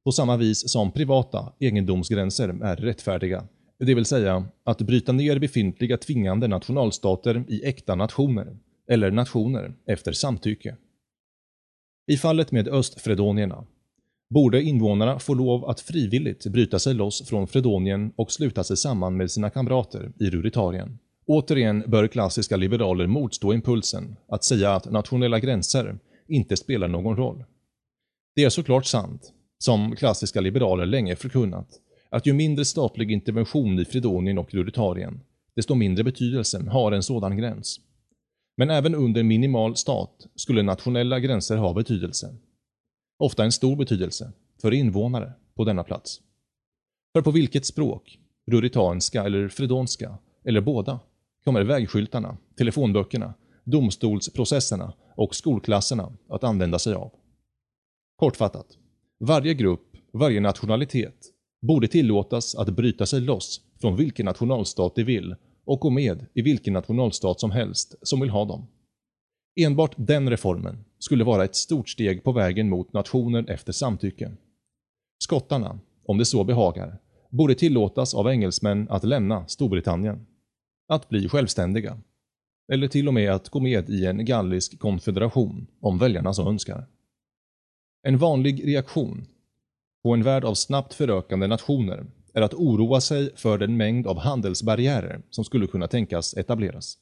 på 0.04 0.12
samma 0.12 0.36
vis 0.36 0.72
som 0.72 0.92
privata 0.92 1.52
egendomsgränser 1.58 2.48
är 2.62 2.76
rättfärdiga, 2.76 3.44
det 3.86 3.94
vill 3.94 4.04
säga 4.04 4.44
att 4.64 4.80
bryta 4.80 5.12
ner 5.12 5.38
befintliga 5.38 5.96
tvingande 5.96 6.48
nationalstater 6.48 7.44
i 7.48 7.64
äkta 7.64 7.94
nationer, 7.94 8.56
eller 8.88 9.10
nationer 9.10 9.74
efter 9.86 10.12
samtycke. 10.12 10.76
I 12.06 12.16
fallet 12.16 12.52
med 12.52 12.68
östfredonierna 12.68 13.64
borde 14.30 14.62
invånarna 14.62 15.18
få 15.18 15.34
lov 15.34 15.64
att 15.64 15.80
frivilligt 15.80 16.46
bryta 16.46 16.78
sig 16.78 16.94
loss 16.94 17.28
från 17.28 17.46
Fredonien 17.46 18.12
och 18.16 18.32
sluta 18.32 18.64
sig 18.64 18.76
samman 18.76 19.16
med 19.16 19.30
sina 19.30 19.50
kamrater 19.50 20.12
i 20.20 20.30
Ruritarien. 20.30 20.98
Återigen 21.26 21.84
bör 21.86 22.06
klassiska 22.06 22.56
liberaler 22.56 23.06
motstå 23.06 23.54
impulsen 23.54 24.16
att 24.28 24.44
säga 24.44 24.74
att 24.74 24.90
nationella 24.90 25.38
gränser 25.38 25.98
inte 26.28 26.56
spelar 26.56 26.88
någon 26.88 27.16
roll. 27.16 27.44
Det 28.34 28.44
är 28.44 28.50
såklart 28.50 28.86
sant, 28.86 29.32
som 29.58 29.96
klassiska 29.96 30.40
liberaler 30.40 30.86
länge 30.86 31.16
förkunnat, 31.16 31.68
att 32.10 32.26
ju 32.26 32.32
mindre 32.32 32.64
statlig 32.64 33.10
intervention 33.10 33.78
i 33.78 33.84
Fredonien 33.84 34.38
och 34.38 34.54
Ruritarien, 34.54 35.20
desto 35.56 35.74
mindre 35.74 36.04
betydelse 36.04 36.64
har 36.70 36.92
en 36.92 37.02
sådan 37.02 37.36
gräns. 37.36 37.80
Men 38.56 38.70
även 38.70 38.94
under 38.94 39.22
minimal 39.22 39.76
stat 39.76 40.26
skulle 40.34 40.62
nationella 40.62 41.20
gränser 41.20 41.56
ha 41.56 41.74
betydelse 41.74 42.34
ofta 43.20 43.44
en 43.44 43.52
stor 43.52 43.76
betydelse, 43.76 44.32
för 44.62 44.72
invånare 44.72 45.32
på 45.54 45.64
denna 45.64 45.84
plats. 45.84 46.20
För 47.12 47.22
på 47.22 47.30
vilket 47.30 47.66
språk, 47.66 48.18
ruritanska 48.46 49.24
eller 49.24 49.48
fredonska, 49.48 50.18
eller 50.44 50.60
båda, 50.60 51.00
kommer 51.44 51.62
vägskyltarna, 51.62 52.36
telefonböckerna, 52.56 53.34
domstolsprocesserna 53.64 54.92
och 55.16 55.34
skolklasserna 55.34 56.12
att 56.28 56.44
använda 56.44 56.78
sig 56.78 56.94
av? 56.94 57.12
Kortfattat, 58.16 58.66
varje 59.18 59.54
grupp, 59.54 59.96
varje 60.12 60.40
nationalitet 60.40 61.16
borde 61.60 61.88
tillåtas 61.88 62.54
att 62.54 62.68
bryta 62.68 63.06
sig 63.06 63.20
loss 63.20 63.60
från 63.80 63.96
vilken 63.96 64.26
nationalstat 64.26 64.94
de 64.94 65.04
vill 65.04 65.34
och 65.64 65.80
gå 65.80 65.90
med 65.90 66.26
i 66.34 66.42
vilken 66.42 66.72
nationalstat 66.72 67.40
som 67.40 67.50
helst 67.50 67.94
som 68.02 68.20
vill 68.20 68.30
ha 68.30 68.44
dem. 68.44 68.66
Enbart 69.60 69.94
den 69.96 70.30
reformen 70.30 70.84
skulle 70.98 71.24
vara 71.24 71.44
ett 71.44 71.56
stort 71.56 71.88
steg 71.88 72.24
på 72.24 72.32
vägen 72.32 72.68
mot 72.68 72.92
nationer 72.92 73.50
efter 73.50 73.72
samtycke. 73.72 74.32
Skottarna, 75.22 75.78
om 76.04 76.18
det 76.18 76.24
så 76.24 76.44
behagar, 76.44 76.98
borde 77.30 77.54
tillåtas 77.54 78.14
av 78.14 78.28
engelsmän 78.28 78.86
att 78.90 79.04
lämna 79.04 79.48
Storbritannien. 79.48 80.26
Att 80.88 81.08
bli 81.08 81.28
självständiga. 81.28 81.98
Eller 82.72 82.88
till 82.88 83.08
och 83.08 83.14
med 83.14 83.32
att 83.32 83.48
gå 83.48 83.60
med 83.60 83.90
i 83.90 84.06
en 84.06 84.24
gallisk 84.24 84.78
konfederation, 84.78 85.66
om 85.80 85.98
väljarna 85.98 86.34
så 86.34 86.48
önskar. 86.48 86.86
En 88.02 88.18
vanlig 88.18 88.66
reaktion 88.66 89.26
på 90.02 90.14
en 90.14 90.22
värld 90.22 90.44
av 90.44 90.54
snabbt 90.54 90.94
förökande 90.94 91.46
nationer 91.46 92.06
är 92.34 92.42
att 92.42 92.54
oroa 92.54 93.00
sig 93.00 93.30
för 93.36 93.58
den 93.58 93.76
mängd 93.76 94.06
av 94.06 94.18
handelsbarriärer 94.18 95.22
som 95.30 95.44
skulle 95.44 95.66
kunna 95.66 95.88
tänkas 95.88 96.36
etableras. 96.36 96.98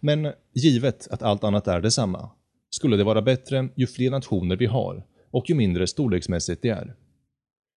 Men 0.00 0.32
givet 0.54 1.08
att 1.10 1.22
allt 1.22 1.44
annat 1.44 1.68
är 1.68 1.80
detsamma, 1.80 2.30
skulle 2.70 2.96
det 2.96 3.04
vara 3.04 3.22
bättre 3.22 3.68
ju 3.74 3.86
fler 3.86 4.10
nationer 4.10 4.56
vi 4.56 4.66
har 4.66 5.06
och 5.30 5.50
ju 5.50 5.54
mindre 5.54 5.86
storleksmässigt 5.86 6.62
det 6.62 6.68
är. 6.68 6.94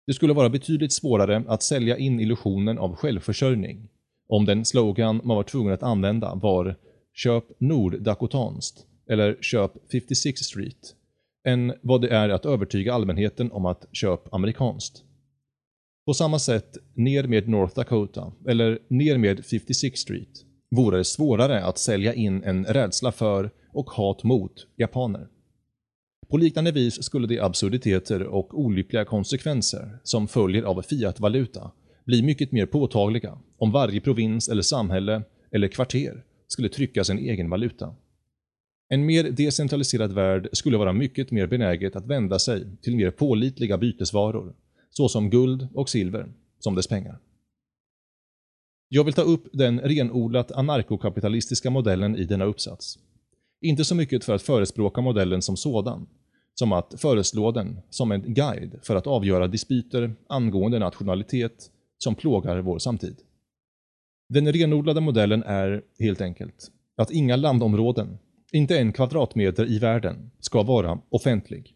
Det 0.07 0.13
skulle 0.13 0.33
vara 0.33 0.49
betydligt 0.49 0.93
svårare 0.93 1.43
att 1.47 1.63
sälja 1.63 1.97
in 1.97 2.19
illusionen 2.19 2.77
av 2.77 2.95
självförsörjning 2.95 3.89
om 4.27 4.45
den 4.45 4.65
slogan 4.65 5.21
man 5.23 5.35
var 5.35 5.43
tvungen 5.43 5.73
att 5.73 5.83
använda 5.83 6.35
var 6.35 6.75
“Köp 7.13 7.43
norddakotanskt” 7.57 8.85
eller 9.09 9.37
“Köp 9.41 9.71
56 9.91 10.41
Street” 10.41 10.95
än 11.45 11.73
vad 11.81 12.01
det 12.01 12.09
är 12.09 12.29
att 12.29 12.45
övertyga 12.45 12.93
allmänheten 12.93 13.51
om 13.51 13.65
att 13.65 13.85
“köp 13.91 14.33
amerikanskt”. 14.33 15.03
På 16.05 16.13
samma 16.13 16.39
sätt, 16.39 16.77
ner 16.93 17.23
med 17.23 17.49
North 17.49 17.75
Dakota 17.75 18.33
eller 18.47 18.79
ner 18.87 19.17
med 19.17 19.45
56 19.45 19.99
Street 19.99 20.45
vore 20.71 20.97
det 20.97 21.03
svårare 21.03 21.63
att 21.63 21.77
sälja 21.77 22.13
in 22.13 22.43
en 22.43 22.65
rädsla 22.65 23.11
för 23.11 23.51
och 23.73 23.89
hat 23.89 24.23
mot 24.23 24.67
japaner. 24.75 25.27
På 26.29 26.37
liknande 26.37 26.71
vis 26.71 27.03
skulle 27.03 27.27
de 27.27 27.39
absurditeter 27.39 28.23
och 28.23 28.59
olyckliga 28.59 29.05
konsekvenser 29.05 29.99
som 30.03 30.27
följer 30.27 30.63
av 30.63 30.81
fiatvaluta 30.81 31.71
bli 32.05 32.23
mycket 32.23 32.51
mer 32.51 32.65
påtagliga 32.65 33.37
om 33.57 33.71
varje 33.71 34.01
provins 34.01 34.49
eller 34.49 34.61
samhälle 34.61 35.23
eller 35.51 35.67
kvarter 35.67 36.23
skulle 36.47 36.69
trycka 36.69 37.03
sin 37.03 37.17
egen 37.17 37.49
valuta. 37.49 37.95
En 38.89 39.05
mer 39.05 39.23
decentraliserad 39.23 40.11
värld 40.11 40.49
skulle 40.51 40.77
vara 40.77 40.93
mycket 40.93 41.31
mer 41.31 41.47
benäget 41.47 41.95
att 41.95 42.05
vända 42.05 42.39
sig 42.39 42.77
till 42.81 42.95
mer 42.95 43.11
pålitliga 43.11 43.77
bytesvaror, 43.77 44.55
såsom 44.89 45.29
guld 45.29 45.67
och 45.73 45.89
silver, 45.89 46.33
som 46.59 46.75
dess 46.75 46.87
pengar. 46.87 47.19
Jag 48.89 49.03
vill 49.03 49.13
ta 49.13 49.21
upp 49.21 49.47
den 49.53 49.79
renodlat 49.79 50.51
anarkokapitalistiska 50.51 51.69
modellen 51.69 52.15
i 52.15 52.23
denna 52.23 52.45
uppsats. 52.45 52.99
Inte 53.61 53.85
så 53.85 53.95
mycket 53.95 54.23
för 54.23 54.35
att 54.35 54.41
förespråka 54.41 55.01
modellen 55.01 55.41
som 55.41 55.57
sådan, 55.57 56.07
som 56.53 56.71
att 56.71 56.93
föreslå 56.97 57.51
den 57.51 57.79
som 57.89 58.11
en 58.11 58.33
guide 58.33 58.79
för 58.81 58.95
att 58.95 59.07
avgöra 59.07 59.47
dispyter 59.47 60.15
angående 60.27 60.79
nationalitet 60.79 61.71
som 61.97 62.15
plågar 62.15 62.57
vår 62.57 62.79
samtid. 62.79 63.15
Den 64.29 64.53
renodlade 64.53 65.01
modellen 65.01 65.43
är, 65.43 65.83
helt 65.99 66.21
enkelt, 66.21 66.71
att 66.95 67.11
inga 67.11 67.35
landområden, 67.35 68.17
inte 68.55 68.79
en 68.79 68.93
kvadratmeter 68.93 69.71
i 69.71 69.79
världen, 69.79 70.31
ska 70.39 70.63
vara 70.63 70.99
offentlig. 71.09 71.75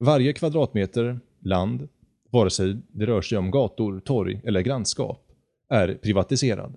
Varje 0.00 0.32
kvadratmeter 0.32 1.20
land, 1.40 1.88
vare 2.30 2.50
sig 2.50 2.76
det 2.88 3.06
rör 3.06 3.22
sig 3.22 3.38
om 3.38 3.50
gator, 3.50 4.00
torg 4.00 4.40
eller 4.44 4.60
grannskap, 4.60 5.26
är 5.68 5.94
privatiserad. 5.94 6.76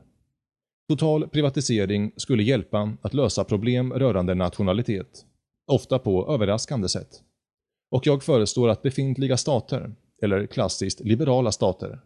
Total 0.89 1.27
privatisering 1.27 2.11
skulle 2.15 2.43
hjälpa 2.43 2.93
att 3.01 3.13
lösa 3.13 3.43
problem 3.43 3.93
rörande 3.93 4.35
nationalitet, 4.35 5.25
ofta 5.67 5.99
på 5.99 6.33
överraskande 6.33 6.89
sätt. 6.89 7.21
Och 7.91 8.07
jag 8.07 8.23
föreslår 8.23 8.69
att 8.69 8.81
befintliga 8.81 9.37
stater, 9.37 9.95
eller 10.21 10.45
klassiskt 10.45 10.99
liberala 10.99 11.51
stater, 11.51 11.99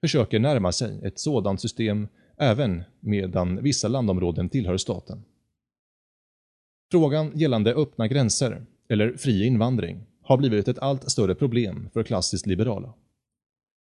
försöker 0.00 0.38
närma 0.38 0.72
sig 0.72 1.00
ett 1.02 1.18
sådant 1.18 1.60
system 1.60 2.08
även 2.38 2.82
medan 3.00 3.62
vissa 3.62 3.88
landområden 3.88 4.48
tillhör 4.48 4.76
staten. 4.76 5.24
Frågan 6.90 7.32
gällande 7.34 7.74
öppna 7.74 8.08
gränser, 8.08 8.66
eller 8.88 9.12
fri 9.16 9.46
invandring, 9.46 10.00
har 10.22 10.36
blivit 10.36 10.68
ett 10.68 10.78
allt 10.78 11.10
större 11.10 11.34
problem 11.34 11.88
för 11.92 12.02
klassiskt 12.02 12.46
liberala. 12.46 12.94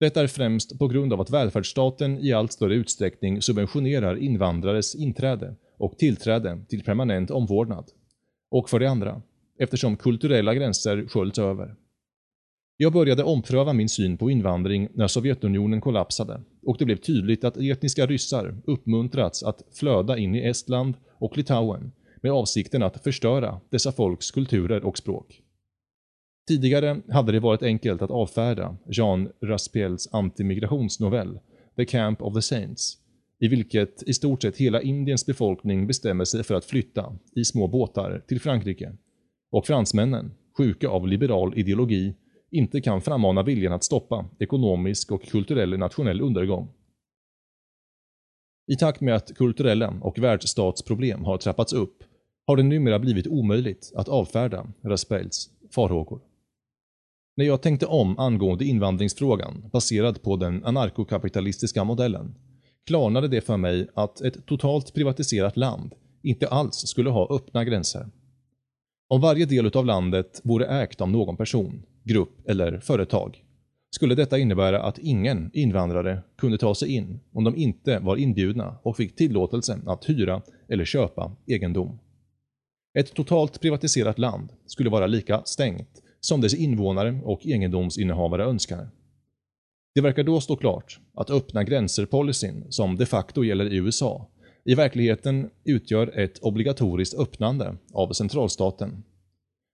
Detta 0.00 0.22
är 0.22 0.26
främst 0.26 0.78
på 0.78 0.88
grund 0.88 1.12
av 1.12 1.20
att 1.20 1.30
välfärdsstaten 1.30 2.18
i 2.18 2.32
allt 2.32 2.52
större 2.52 2.74
utsträckning 2.74 3.42
subventionerar 3.42 4.16
invandrares 4.16 4.94
inträde 4.94 5.54
och 5.78 5.98
tillträde 5.98 6.60
till 6.68 6.84
permanent 6.84 7.30
omvårdnad. 7.30 7.84
Och 8.50 8.70
för 8.70 8.80
det 8.80 8.90
andra, 8.90 9.22
eftersom 9.58 9.96
kulturella 9.96 10.54
gränser 10.54 11.06
sköljs 11.08 11.38
över. 11.38 11.74
Jag 12.76 12.92
började 12.92 13.24
ompröva 13.24 13.72
min 13.72 13.88
syn 13.88 14.16
på 14.16 14.30
invandring 14.30 14.88
när 14.94 15.06
Sovjetunionen 15.06 15.80
kollapsade 15.80 16.40
och 16.62 16.76
det 16.78 16.84
blev 16.84 16.96
tydligt 16.96 17.44
att 17.44 17.56
etniska 17.56 18.06
ryssar 18.06 18.56
uppmuntrats 18.64 19.42
att 19.42 19.62
flöda 19.72 20.18
in 20.18 20.34
i 20.34 20.48
Estland 20.48 20.94
och 21.18 21.36
Litauen 21.36 21.92
med 22.22 22.32
avsikten 22.32 22.82
att 22.82 23.02
förstöra 23.02 23.60
dessa 23.70 23.92
folks 23.92 24.30
kulturer 24.30 24.84
och 24.84 24.98
språk. 24.98 25.42
Tidigare 26.48 27.00
hade 27.08 27.32
det 27.32 27.40
varit 27.40 27.62
enkelt 27.62 28.02
att 28.02 28.10
avfärda 28.10 28.76
Jean 28.86 29.28
Raspiels 29.42 30.08
antimigrationsnovell 30.12 31.40
The 31.76 31.84
Camp 31.84 32.22
of 32.22 32.34
the 32.34 32.42
Saints, 32.42 32.98
i 33.40 33.48
vilket 33.48 34.02
i 34.02 34.12
stort 34.12 34.42
sett 34.42 34.56
hela 34.56 34.82
Indiens 34.82 35.26
befolkning 35.26 35.86
bestämmer 35.86 36.24
sig 36.24 36.44
för 36.44 36.54
att 36.54 36.64
flytta 36.64 37.16
i 37.36 37.44
små 37.44 37.68
båtar 37.68 38.24
till 38.28 38.40
Frankrike 38.40 38.92
och 39.50 39.66
fransmännen, 39.66 40.32
sjuka 40.56 40.88
av 40.88 41.08
liberal 41.08 41.58
ideologi, 41.58 42.14
inte 42.50 42.80
kan 42.80 43.00
frammana 43.00 43.42
viljan 43.42 43.72
att 43.72 43.84
stoppa 43.84 44.26
ekonomisk 44.38 45.12
och 45.12 45.22
kulturell 45.22 45.78
nationell 45.78 46.20
undergång. 46.20 46.68
I 48.72 48.76
takt 48.76 49.00
med 49.00 49.14
att 49.14 49.36
kulturella 49.36 49.94
och 50.00 50.18
världsstatsproblem 50.18 51.24
har 51.24 51.38
trappats 51.38 51.72
upp 51.72 52.04
har 52.48 52.56
det 52.56 52.62
numera 52.62 52.98
blivit 52.98 53.26
omöjligt 53.26 53.92
att 53.94 54.08
avfärda 54.08 54.66
Raspails 54.82 55.50
farhågor. 55.70 56.20
När 57.36 57.44
jag 57.44 57.62
tänkte 57.62 57.86
om 57.86 58.18
angående 58.18 58.64
invandringsfrågan 58.64 59.64
baserad 59.72 60.22
på 60.22 60.36
den 60.36 60.64
anarkokapitalistiska 60.64 61.84
modellen 61.84 62.34
klarnade 62.86 63.28
det 63.28 63.40
för 63.40 63.56
mig 63.56 63.88
att 63.94 64.20
ett 64.20 64.46
totalt 64.46 64.94
privatiserat 64.94 65.56
land 65.56 65.94
inte 66.22 66.48
alls 66.48 66.74
skulle 66.74 67.10
ha 67.10 67.34
öppna 67.34 67.64
gränser. 67.64 68.08
Om 69.08 69.20
varje 69.20 69.46
del 69.46 69.76
av 69.76 69.86
landet 69.86 70.40
vore 70.44 70.82
ägt 70.82 71.00
av 71.00 71.10
någon 71.10 71.36
person, 71.36 71.82
grupp 72.04 72.48
eller 72.48 72.80
företag 72.80 73.44
skulle 73.90 74.14
detta 74.14 74.38
innebära 74.38 74.82
att 74.82 74.98
ingen 74.98 75.50
invandrare 75.52 76.22
kunde 76.38 76.58
ta 76.58 76.74
sig 76.74 76.94
in 76.94 77.20
om 77.32 77.44
de 77.44 77.56
inte 77.56 77.98
var 77.98 78.16
inbjudna 78.16 78.78
och 78.82 78.96
fick 78.96 79.16
tillåtelse 79.16 79.80
att 79.86 80.08
hyra 80.08 80.42
eller 80.68 80.84
köpa 80.84 81.32
egendom. 81.46 81.98
Ett 82.98 83.14
totalt 83.14 83.60
privatiserat 83.60 84.18
land 84.18 84.52
skulle 84.66 84.90
vara 84.90 85.06
lika 85.06 85.42
stängt 85.44 86.02
som 86.20 86.40
dess 86.40 86.54
invånare 86.54 87.20
och 87.24 87.46
egendomsinnehavare 87.46 88.44
önskar. 88.44 88.90
Det 89.94 90.00
verkar 90.00 90.22
då 90.22 90.40
stå 90.40 90.56
klart 90.56 91.00
att 91.14 91.30
öppna 91.30 91.64
gränser-policyn, 91.64 92.64
som 92.70 92.96
de 92.96 93.06
facto 93.06 93.44
gäller 93.44 93.72
i 93.72 93.76
USA, 93.76 94.30
i 94.64 94.74
verkligheten 94.74 95.50
utgör 95.64 96.18
ett 96.18 96.38
obligatoriskt 96.38 97.18
öppnande 97.18 97.76
av 97.92 98.12
centralstaten. 98.12 99.02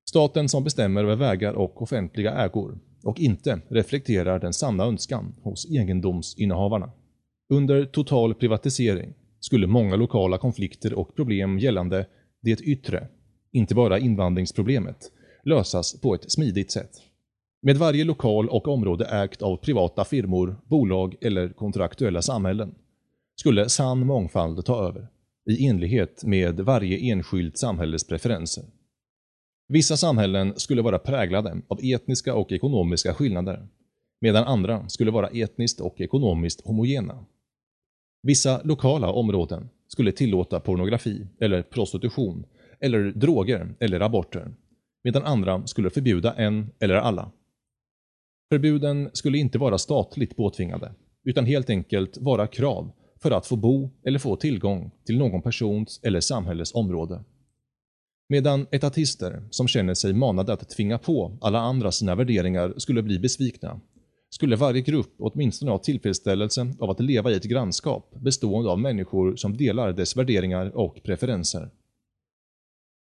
Staten 0.08 0.48
som 0.48 0.64
bestämmer 0.64 1.04
över 1.04 1.16
vägar 1.16 1.54
och 1.54 1.82
offentliga 1.82 2.32
ägor 2.32 2.78
och 3.04 3.20
inte 3.20 3.60
reflekterar 3.68 4.38
den 4.38 4.52
sanna 4.52 4.84
önskan 4.84 5.34
hos 5.42 5.70
egendomsinnehavarna. 5.70 6.92
Under 7.52 7.84
total 7.84 8.34
privatisering 8.34 9.14
skulle 9.40 9.66
många 9.66 9.96
lokala 9.96 10.38
konflikter 10.38 10.94
och 10.94 11.16
problem 11.16 11.58
gällande 11.58 12.06
det 12.44 12.60
yttre, 12.60 13.08
inte 13.54 13.74
bara 13.74 13.98
invandringsproblemet, 13.98 15.12
lösas 15.44 16.00
på 16.00 16.14
ett 16.14 16.30
smidigt 16.32 16.70
sätt. 16.70 16.90
Med 17.62 17.76
varje 17.76 18.04
lokal 18.04 18.48
och 18.48 18.68
område 18.68 19.04
ägt 19.04 19.42
av 19.42 19.56
privata 19.56 20.04
firmor, 20.04 20.56
bolag 20.66 21.14
eller 21.20 21.48
kontraktuella 21.48 22.22
samhällen 22.22 22.74
skulle 23.36 23.68
sann 23.68 24.06
mångfald 24.06 24.64
ta 24.64 24.88
över, 24.88 25.08
i 25.50 25.66
enlighet 25.66 26.24
med 26.24 26.60
varje 26.60 27.12
enskilt 27.12 27.58
samhälles 27.58 28.06
preferenser. 28.06 28.64
Vissa 29.68 29.96
samhällen 29.96 30.52
skulle 30.56 30.82
vara 30.82 30.98
präglade 30.98 31.60
av 31.68 31.78
etniska 31.82 32.34
och 32.34 32.52
ekonomiska 32.52 33.14
skillnader, 33.14 33.68
medan 34.20 34.44
andra 34.44 34.88
skulle 34.88 35.10
vara 35.10 35.28
etniskt 35.28 35.80
och 35.80 36.00
ekonomiskt 36.00 36.66
homogena. 36.66 37.24
Vissa 38.22 38.60
lokala 38.64 39.10
områden 39.10 39.68
skulle 39.88 40.12
tillåta 40.12 40.60
pornografi 40.60 41.26
eller 41.40 41.62
prostitution 41.62 42.46
eller 42.80 43.10
droger 43.10 43.74
eller 43.80 44.00
aborter, 44.00 44.54
medan 45.04 45.22
andra 45.22 45.66
skulle 45.66 45.90
förbjuda 45.90 46.34
en 46.34 46.70
eller 46.80 46.94
alla. 46.94 47.30
Förbuden 48.52 49.10
skulle 49.12 49.38
inte 49.38 49.58
vara 49.58 49.78
statligt 49.78 50.36
påtvingade, 50.36 50.92
utan 51.24 51.46
helt 51.46 51.70
enkelt 51.70 52.18
vara 52.20 52.46
krav 52.46 52.92
för 53.22 53.30
att 53.30 53.46
få 53.46 53.56
bo 53.56 53.90
eller 54.04 54.18
få 54.18 54.36
tillgång 54.36 54.90
till 55.06 55.18
någon 55.18 55.42
persons 55.42 56.00
eller 56.02 56.20
samhälles 56.20 56.74
område. 56.74 57.24
Medan 58.28 58.66
etatister 58.70 59.42
som 59.50 59.68
känner 59.68 59.94
sig 59.94 60.12
manade 60.12 60.52
att 60.52 60.70
tvinga 60.70 60.98
på 60.98 61.38
alla 61.40 61.58
andra 61.58 61.92
sina 61.92 62.14
värderingar 62.14 62.74
skulle 62.76 63.02
bli 63.02 63.18
besvikna, 63.18 63.80
skulle 64.30 64.56
varje 64.56 64.80
grupp 64.80 65.14
åtminstone 65.18 65.70
ha 65.70 65.78
tillfredsställelsen 65.78 66.76
av 66.80 66.90
att 66.90 67.00
leva 67.00 67.30
i 67.30 67.34
ett 67.34 67.44
grannskap 67.44 68.14
bestående 68.20 68.70
av 68.70 68.78
människor 68.78 69.36
som 69.36 69.56
delar 69.56 69.92
dess 69.92 70.16
värderingar 70.16 70.76
och 70.76 71.02
preferenser. 71.02 71.70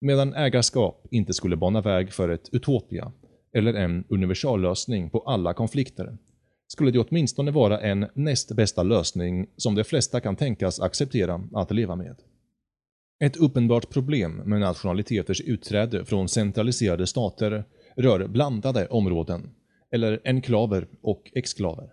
Medan 0.01 0.35
ägarskap 0.35 1.07
inte 1.11 1.35
skulle 1.35 1.57
bana 1.57 1.81
väg 1.81 2.13
för 2.13 2.29
ett 2.29 2.49
utopia 2.53 3.13
eller 3.55 3.75
en 3.75 4.05
universallösning 4.09 5.11
på 5.11 5.21
alla 5.21 5.55
konflikter, 5.55 6.19
skulle 6.67 6.91
det 6.91 6.99
åtminstone 6.99 7.51
vara 7.51 7.81
en 7.81 8.07
näst 8.15 8.53
bästa 8.57 8.83
lösning 8.83 9.47
som 9.57 9.75
de 9.75 9.85
flesta 9.85 10.21
kan 10.21 10.37
tänkas 10.37 10.81
acceptera 10.81 11.41
att 11.55 11.71
leva 11.71 11.97
med. 11.97 12.17
Ett 13.25 13.37
uppenbart 13.37 13.91
problem 13.91 14.33
med 14.33 14.61
nationaliteters 14.61 15.41
utträde 15.41 16.05
från 16.05 16.29
centraliserade 16.29 17.07
stater 17.07 17.65
rör 17.97 18.27
blandade 18.27 18.87
områden, 18.87 19.51
eller 19.93 20.21
enklaver 20.25 20.89
och 21.03 21.31
exklaver. 21.35 21.93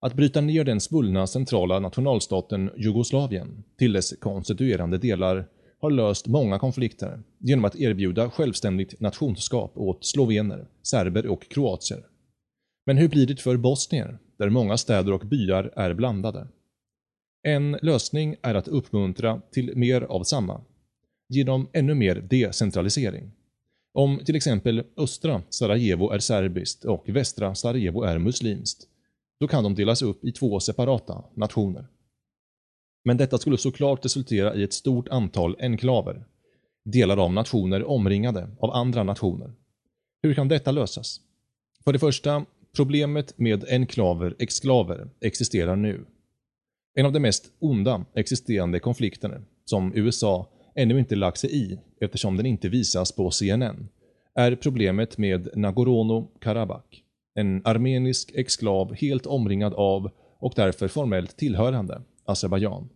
Att 0.00 0.14
bryta 0.14 0.40
ner 0.40 0.64
den 0.64 0.80
svullna 0.80 1.26
centrala 1.26 1.78
nationalstaten 1.78 2.70
Jugoslavien 2.76 3.64
till 3.78 3.92
dess 3.92 4.14
konstituerande 4.20 4.98
delar 4.98 5.48
har 5.82 5.90
löst 5.90 6.26
många 6.26 6.58
konflikter 6.58 7.22
genom 7.38 7.64
att 7.64 7.76
erbjuda 7.76 8.30
självständigt 8.30 9.00
nationskap 9.00 9.72
åt 9.74 10.04
slovener, 10.04 10.66
serber 10.82 11.26
och 11.26 11.48
kroatier. 11.48 12.06
Men 12.86 12.96
hur 12.96 13.08
blir 13.08 13.26
det 13.26 13.40
för 13.40 13.56
bosnier, 13.56 14.18
där 14.38 14.48
många 14.48 14.76
städer 14.76 15.12
och 15.12 15.26
byar 15.26 15.72
är 15.76 15.94
blandade? 15.94 16.48
En 17.42 17.78
lösning 17.82 18.36
är 18.42 18.54
att 18.54 18.68
uppmuntra 18.68 19.40
till 19.50 19.76
mer 19.76 20.02
av 20.02 20.22
samma, 20.22 20.60
genom 21.28 21.68
ännu 21.72 21.94
mer 21.94 22.14
decentralisering. 22.14 23.32
Om 23.94 24.20
till 24.24 24.36
exempel 24.36 24.84
östra 24.96 25.42
Sarajevo 25.48 26.10
är 26.10 26.18
serbiskt 26.18 26.84
och 26.84 27.08
västra 27.08 27.54
Sarajevo 27.54 28.02
är 28.02 28.18
muslimskt, 28.18 28.88
då 29.40 29.48
kan 29.48 29.64
de 29.64 29.74
delas 29.74 30.02
upp 30.02 30.24
i 30.24 30.32
två 30.32 30.60
separata 30.60 31.24
nationer. 31.34 31.86
Men 33.04 33.16
detta 33.16 33.38
skulle 33.38 33.58
såklart 33.58 34.04
resultera 34.04 34.54
i 34.54 34.62
ett 34.62 34.72
stort 34.72 35.08
antal 35.08 35.56
enklaver, 35.60 36.24
delar 36.84 37.16
av 37.16 37.32
nationer 37.32 37.84
omringade 37.84 38.48
av 38.60 38.70
andra 38.70 39.02
nationer. 39.02 39.52
Hur 40.22 40.34
kan 40.34 40.48
detta 40.48 40.72
lösas? 40.72 41.20
För 41.84 41.92
det 41.92 41.98
första, 41.98 42.44
problemet 42.76 43.38
med 43.38 43.64
enklaver, 43.68 44.36
exklaver, 44.38 45.08
existerar 45.20 45.76
nu. 45.76 46.04
En 46.94 47.06
av 47.06 47.12
de 47.12 47.20
mest 47.20 47.52
onda 47.58 48.04
existerande 48.14 48.80
konflikterna, 48.80 49.40
som 49.64 49.92
USA 49.94 50.48
ännu 50.74 50.98
inte 50.98 51.16
lagt 51.16 51.38
sig 51.38 51.56
i 51.56 51.78
eftersom 52.00 52.36
den 52.36 52.46
inte 52.46 52.68
visas 52.68 53.12
på 53.12 53.30
CNN, 53.30 53.88
är 54.34 54.54
problemet 54.54 55.18
med 55.18 55.48
Nagorno-Karabach. 55.54 57.02
En 57.34 57.62
armenisk 57.64 58.32
exklav 58.34 58.94
helt 58.94 59.26
omringad 59.26 59.74
av 59.74 60.10
och 60.38 60.52
därför 60.56 60.88
formellt 60.88 61.36
tillhörande 61.36 62.02
Azerbajdzjan. 62.24 62.88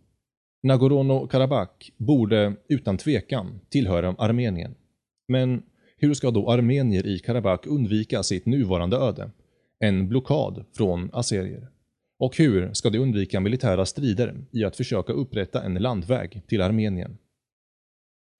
Nagorno-Karabach 0.63 1.91
borde 1.97 2.53
utan 2.67 2.97
tvekan 2.97 3.59
tillhöra 3.69 4.15
Armenien. 4.17 4.75
Men 5.27 5.63
hur 5.97 6.13
ska 6.13 6.31
då 6.31 6.51
armenier 6.51 7.07
i 7.07 7.19
Karabach 7.19 7.67
undvika 7.67 8.23
sitt 8.23 8.45
nuvarande 8.45 8.97
öde? 8.97 9.31
En 9.79 10.09
blockad 10.09 10.65
från 10.73 11.09
azerier. 11.13 11.67
Och 12.19 12.37
hur 12.37 12.73
ska 12.73 12.89
de 12.89 12.99
undvika 12.99 13.39
militära 13.39 13.85
strider 13.85 14.35
i 14.51 14.63
att 14.63 14.75
försöka 14.75 15.13
upprätta 15.13 15.63
en 15.63 15.73
landväg 15.73 16.41
till 16.47 16.61
Armenien? 16.61 17.17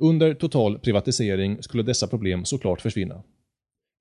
Under 0.04 0.34
total 0.34 0.80
privatisering 0.80 1.64
skulle 1.64 1.84
dessa 1.84 2.08
problem 2.08 2.46
såklart 2.46 2.82
försvinna. 2.82 3.24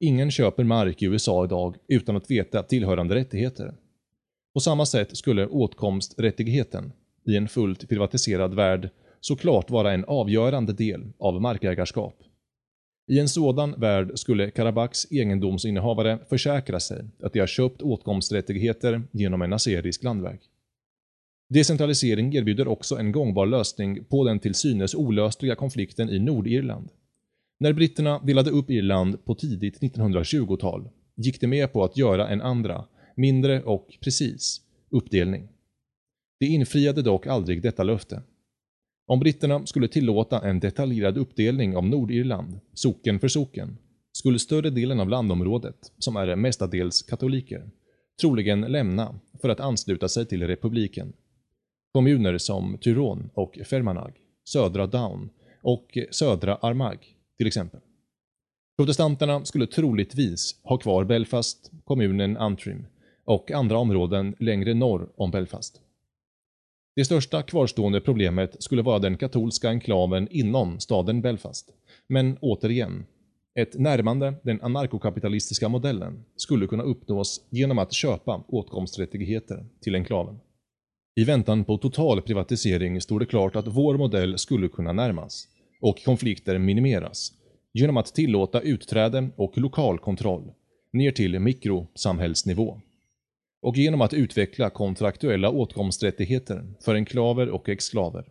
Ingen 0.01 0.31
köper 0.31 0.65
mark 0.65 1.03
i 1.03 1.07
USA 1.07 1.45
idag 1.45 1.77
utan 1.89 2.17
att 2.17 2.31
veta 2.31 2.63
tillhörande 2.63 3.15
rättigheter. 3.15 3.75
På 4.57 4.61
samma 4.61 4.87
sätt 4.87 5.17
skulle 5.17 5.47
åtkomsträttigheten 5.47 6.93
i 7.27 7.37
en 7.37 7.49
fullt 7.49 7.89
privatiserad 7.89 8.55
värld 8.55 8.91
såklart 9.21 9.71
vara 9.71 9.93
en 9.93 10.05
avgörande 10.05 10.73
del 10.73 11.13
av 11.19 11.41
markägarskap. 11.41 12.15
I 13.11 13.19
en 13.19 13.29
sådan 13.29 13.75
värld 13.81 14.19
skulle 14.19 14.51
Karabachs 14.51 15.07
egendomsinnehavare 15.11 16.19
försäkra 16.29 16.81
sig 16.81 17.05
att 17.23 17.33
de 17.33 17.41
har 17.41 17.47
köpt 17.47 17.83
åtkomsträttigheter 17.83 19.03
genom 19.13 19.43
en 19.43 19.53
aserisk 19.53 20.03
landväg. 20.03 20.41
Decentralisering 21.49 22.35
erbjuder 22.35 22.69
också 22.69 22.97
en 22.97 23.13
gångbar 23.13 23.47
lösning 23.47 24.05
på 24.05 24.25
den 24.25 24.39
till 24.39 24.55
synes 24.55 24.95
olösliga 24.95 25.55
konflikten 25.55 26.11
i 26.11 26.19
Nordirland. 26.19 26.89
När 27.59 27.73
britterna 27.73 28.19
delade 28.19 28.51
upp 28.51 28.71
Irland 28.71 29.25
på 29.25 29.35
tidigt 29.35 29.81
1920-tal 29.81 30.89
gick 31.17 31.41
de 31.41 31.47
med 31.47 31.73
på 31.73 31.85
att 31.85 31.97
göra 31.97 32.29
en 32.29 32.43
andra, 32.43 32.85
mindre 33.17 33.63
och 33.63 33.99
precis, 34.01 34.61
uppdelning. 34.91 35.49
De 36.41 36.47
infriade 36.47 37.03
dock 37.03 37.27
aldrig 37.27 37.63
detta 37.63 37.83
löfte. 37.83 38.23
Om 39.07 39.21
britterna 39.21 39.67
skulle 39.67 39.89
tillåta 39.89 40.49
en 40.49 40.61
detaljerad 40.61 41.19
uppdelning 41.19 41.77
av 41.77 41.87
Nordirland, 41.87 42.61
socken 42.75 43.21
för 43.21 43.29
socken, 43.29 43.79
skulle 44.13 44.39
större 44.39 44.71
delen 44.71 45.01
av 45.01 45.09
landområdet, 45.09 45.93
som 45.99 46.17
är 46.17 46.37
mestadels 46.37 47.03
katoliker, 47.03 47.71
troligen 48.21 48.61
lämna 48.61 49.21
för 49.41 49.49
att 49.49 49.61
ansluta 49.61 50.09
sig 50.09 50.27
till 50.27 50.47
republiken. 50.47 51.13
Kommuner 51.93 52.39
som 52.39 52.79
Tyrone 52.81 53.29
och 53.35 53.59
Fermanagh, 53.65 54.15
södra 54.49 54.87
Down 54.87 55.31
och 55.63 55.99
södra 56.11 56.57
Armagh 56.57 57.01
till 57.39 57.47
exempel. 57.47 57.81
Protestanterna 58.79 59.45
skulle 59.45 59.67
troligtvis 59.67 60.61
ha 60.63 60.79
kvar 60.79 61.05
Belfast, 61.05 61.71
kommunen 61.85 62.37
Antrim 62.37 62.87
och 63.27 63.51
andra 63.51 63.79
områden 63.79 64.35
längre 64.39 64.75
norr 64.75 65.09
om 65.17 65.31
Belfast. 65.31 65.81
Det 66.97 67.05
största 67.05 67.43
kvarstående 67.43 68.01
problemet 68.01 68.63
skulle 68.63 68.83
vara 68.83 68.99
den 68.99 69.17
katolska 69.17 69.69
enklaven 69.69 70.29
inom 70.31 70.81
staden 70.81 71.23
Belfast. 71.23 71.69
Men 72.07 72.39
återigen, 72.41 73.07
ett 73.55 73.79
närmande 73.79 74.35
den 74.43 74.61
anarkokapitalistiska 74.61 75.69
modellen 75.69 76.25
skulle 76.37 76.67
kunna 76.67 76.83
uppnås 76.83 77.47
genom 77.51 77.79
att 77.79 77.93
köpa 77.93 78.45
åtkomsträttigheter 78.49 79.67
till 79.81 79.95
enklaven. 79.95 80.39
I 81.15 81.25
väntan 81.25 81.65
på 81.65 81.79
total 81.79 82.23
privatisering 82.23 83.01
stod 83.01 83.21
det 83.21 83.27
klart 83.27 83.57
att 83.57 83.67
vår 83.67 83.97
modell 83.97 84.39
skulle 84.39 84.69
kunna 84.69 84.93
närmas 84.93 85.49
och 85.81 86.05
konflikter 86.05 86.59
minimeras 86.59 87.33
genom 87.73 87.97
att 87.97 88.15
tillåta 88.15 88.61
utträde 88.61 89.29
och 89.37 89.59
lokal 89.59 89.99
kontroll 89.99 90.53
ner 90.93 91.13
till 91.13 91.41
mikrosamhällsnivå 91.41 92.81
och 93.67 93.77
genom 93.77 94.01
att 94.01 94.15
utveckla 94.15 94.71
kontraktuella 94.71 95.51
åtkomsträttigheter 95.51 96.65
för 96.81 96.95
enklaver 96.95 97.49
och 97.49 97.69
exklaver. 97.69 98.25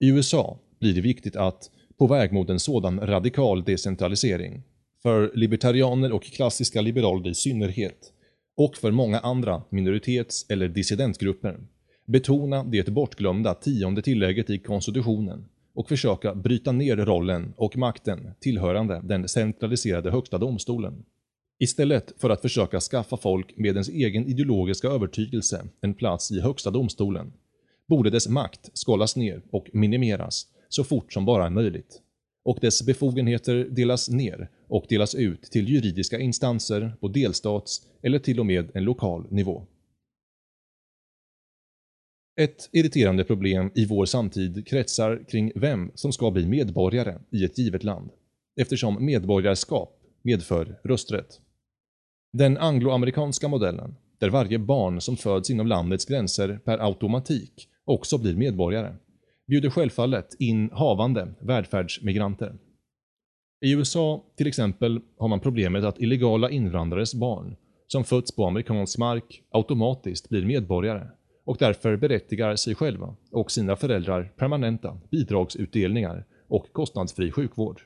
I 0.00 0.08
USA 0.08 0.58
blir 0.80 0.94
det 0.94 1.00
viktigt 1.00 1.36
att, 1.36 1.70
på 1.98 2.06
väg 2.06 2.32
mot 2.32 2.50
en 2.50 2.60
sådan 2.60 3.00
radikal 3.00 3.64
decentralisering, 3.64 4.62
för 5.02 5.30
libertarianer 5.34 6.12
och 6.12 6.22
klassiska 6.22 6.80
liberaler 6.80 7.30
i 7.30 7.34
synnerhet, 7.34 8.12
och 8.56 8.76
för 8.76 8.90
många 8.90 9.18
andra 9.18 9.62
minoritets 9.70 10.46
eller 10.48 10.68
dissidentgrupper, 10.68 11.60
betona 12.06 12.64
det 12.64 12.88
bortglömda 12.88 13.54
tionde 13.54 14.02
tillägget 14.02 14.50
i 14.50 14.58
konstitutionen 14.58 15.44
och 15.74 15.88
försöka 15.88 16.34
bryta 16.34 16.72
ner 16.72 16.96
rollen 16.96 17.54
och 17.56 17.76
makten 17.76 18.30
tillhörande 18.40 19.00
den 19.04 19.28
centraliserade 19.28 20.10
högsta 20.10 20.38
domstolen. 20.38 21.04
Istället 21.58 22.12
för 22.20 22.30
att 22.30 22.42
försöka 22.42 22.80
skaffa 22.80 23.16
folk 23.16 23.56
med 23.56 23.70
ens 23.70 23.88
egen 23.88 24.26
ideologiska 24.26 24.88
övertygelse 24.88 25.68
en 25.80 25.94
plats 25.94 26.30
i 26.30 26.40
högsta 26.40 26.70
domstolen, 26.70 27.32
borde 27.88 28.10
dess 28.10 28.28
makt 28.28 28.70
skalas 28.72 29.16
ner 29.16 29.42
och 29.50 29.70
minimeras 29.72 30.46
så 30.68 30.84
fort 30.84 31.12
som 31.12 31.24
bara 31.24 31.46
är 31.46 31.50
möjligt, 31.50 32.00
och 32.44 32.58
dess 32.60 32.86
befogenheter 32.86 33.54
delas 33.70 34.08
ner 34.08 34.50
och 34.68 34.86
delas 34.88 35.14
ut 35.14 35.42
till 35.42 35.68
juridiska 35.68 36.18
instanser 36.18 36.96
på 37.00 37.08
delstats 37.08 37.86
eller 38.02 38.18
till 38.18 38.40
och 38.40 38.46
med 38.46 38.70
en 38.74 38.84
lokal 38.84 39.26
nivå. 39.30 39.66
Ett 42.40 42.68
irriterande 42.72 43.24
problem 43.24 43.70
i 43.74 43.86
vår 43.86 44.06
samtid 44.06 44.66
kretsar 44.66 45.24
kring 45.28 45.52
vem 45.54 45.90
som 45.94 46.12
ska 46.12 46.30
bli 46.30 46.46
medborgare 46.46 47.18
i 47.30 47.44
ett 47.44 47.58
givet 47.58 47.84
land, 47.84 48.10
eftersom 48.60 49.04
medborgarskap 49.04 50.02
medför 50.22 50.80
rösträtt. 50.84 51.40
Den 52.38 52.58
angloamerikanska 52.58 53.48
modellen, 53.48 53.96
där 54.18 54.30
varje 54.30 54.58
barn 54.58 55.00
som 55.00 55.16
föds 55.16 55.50
inom 55.50 55.66
landets 55.66 56.04
gränser 56.04 56.60
per 56.64 56.78
automatik 56.78 57.68
också 57.84 58.18
blir 58.18 58.36
medborgare, 58.36 58.94
bjuder 59.46 59.70
självfallet 59.70 60.36
in 60.38 60.70
havande 60.72 61.34
välfärdsmigranter. 61.40 62.58
I 63.60 63.72
USA 63.72 64.24
till 64.36 64.46
exempel 64.46 65.00
har 65.18 65.28
man 65.28 65.40
problemet 65.40 65.84
att 65.84 66.00
illegala 66.00 66.50
invandrares 66.50 67.14
barn 67.14 67.56
som 67.86 68.04
fötts 68.04 68.36
på 68.36 68.46
amerikansk 68.46 68.98
mark 68.98 69.42
automatiskt 69.50 70.28
blir 70.28 70.46
medborgare 70.46 71.06
och 71.44 71.56
därför 71.58 71.96
berättigar 71.96 72.56
sig 72.56 72.74
själva 72.74 73.16
och 73.32 73.50
sina 73.50 73.76
föräldrar 73.76 74.32
permanenta 74.36 75.00
bidragsutdelningar 75.10 76.24
och 76.48 76.72
kostnadsfri 76.72 77.32
sjukvård. 77.32 77.80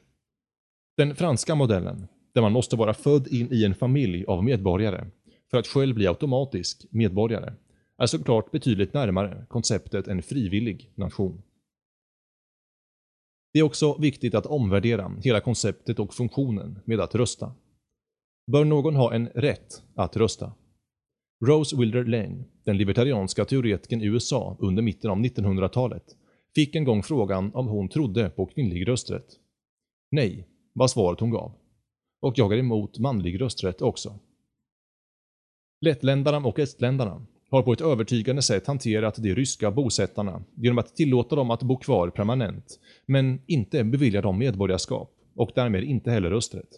Den 0.97 1.15
franska 1.15 1.55
modellen, 1.55 2.09
där 2.33 2.43
man 2.43 2.53
måste 2.53 2.77
vara 2.77 2.95
född 2.95 3.29
in 3.29 3.49
i 3.53 3.65
en 3.65 3.75
familj 3.75 4.25
av 4.25 4.45
medborgare 4.45 5.07
för 5.51 5.59
att 5.59 5.67
själv 5.67 5.95
bli 5.95 6.07
automatisk 6.07 6.87
medborgare, 6.91 7.53
är 7.99 8.07
såklart 8.07 8.51
betydligt 8.51 8.95
närmare 8.95 9.47
konceptet 9.49 10.09
en 10.09 10.23
frivillig 10.23 10.91
nation. 10.95 11.43
Det 13.53 13.59
är 13.59 13.63
också 13.63 13.99
viktigt 13.99 14.35
att 14.35 14.47
omvärdera 14.47 15.13
hela 15.25 15.41
konceptet 15.41 15.99
och 15.99 16.15
funktionen 16.15 16.81
med 16.85 17.01
att 17.01 17.15
rösta. 17.15 17.55
Bör 18.53 18.65
någon 18.65 18.97
ha 18.97 19.15
en 19.15 19.27
rätt 19.27 19.83
att 19.95 20.17
rösta? 20.17 20.53
Rose 21.47 21.77
Wilder 21.77 22.05
Lane, 22.05 22.45
den 22.65 22.77
libertarianska 22.77 23.45
teoretikern 23.45 24.01
i 24.01 24.07
USA 24.07 24.57
under 24.59 24.83
mitten 24.83 25.11
av 25.11 25.19
1900-talet, 25.19 26.17
fick 26.55 26.75
en 26.75 26.85
gång 26.85 27.03
frågan 27.03 27.55
om 27.55 27.67
hon 27.67 27.89
trodde 27.89 28.31
på 28.31 28.47
kvinnlig 28.47 28.89
rösträtt. 28.89 29.27
Nej, 30.11 30.49
var 30.73 30.89
svaret 30.89 31.21
hon 31.21 31.31
gav. 31.31 31.53
Och 32.21 32.39
jag 32.39 32.53
är 32.53 32.59
emot 32.59 32.99
manlig 32.99 33.41
rösträtt 33.41 33.83
också. 33.83 34.19
Lettländarna 35.81 36.39
och 36.39 36.59
estländarna 36.59 37.27
har 37.51 37.63
på 37.63 37.73
ett 37.73 37.81
övertygande 37.81 38.43
sätt 38.43 38.67
hanterat 38.67 39.15
de 39.15 39.35
ryska 39.35 39.71
bosättarna 39.71 40.43
genom 40.55 40.79
att 40.79 40.97
tillåta 40.97 41.37
dem 41.37 41.51
att 41.51 41.63
bo 41.63 41.77
kvar 41.77 42.11
permanent, 42.11 42.81
men 43.07 43.41
inte 43.47 43.85
bevilja 43.85 44.23
dem 44.23 44.39
medborgarskap 44.39 45.13
och 45.37 45.51
därmed 45.55 45.85
inte 45.85 46.11
heller 46.11 46.31
rösträtt. 46.31 46.69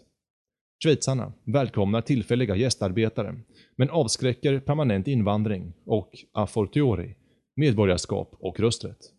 Schweizarna 0.85 1.33
välkomnar 1.45 2.01
tillfälliga 2.01 2.57
gästarbetare, 2.57 3.41
men 3.77 3.91
avskräcker 3.91 4.61
permanent 4.61 5.09
invandring 5.09 5.73
och, 5.87 6.11
a 6.33 6.47
fortiori, 6.47 7.17
medborgarskap 7.57 8.35
och 8.39 8.61
rösträtt. 8.61 9.13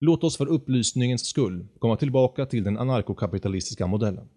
Låt 0.00 0.24
oss 0.24 0.36
för 0.36 0.46
upplysningens 0.46 1.26
skull 1.26 1.66
komma 1.78 1.96
tillbaka 1.96 2.46
till 2.46 2.64
den 2.64 2.78
anarkokapitalistiska 2.78 3.86
modellen. 3.86 4.28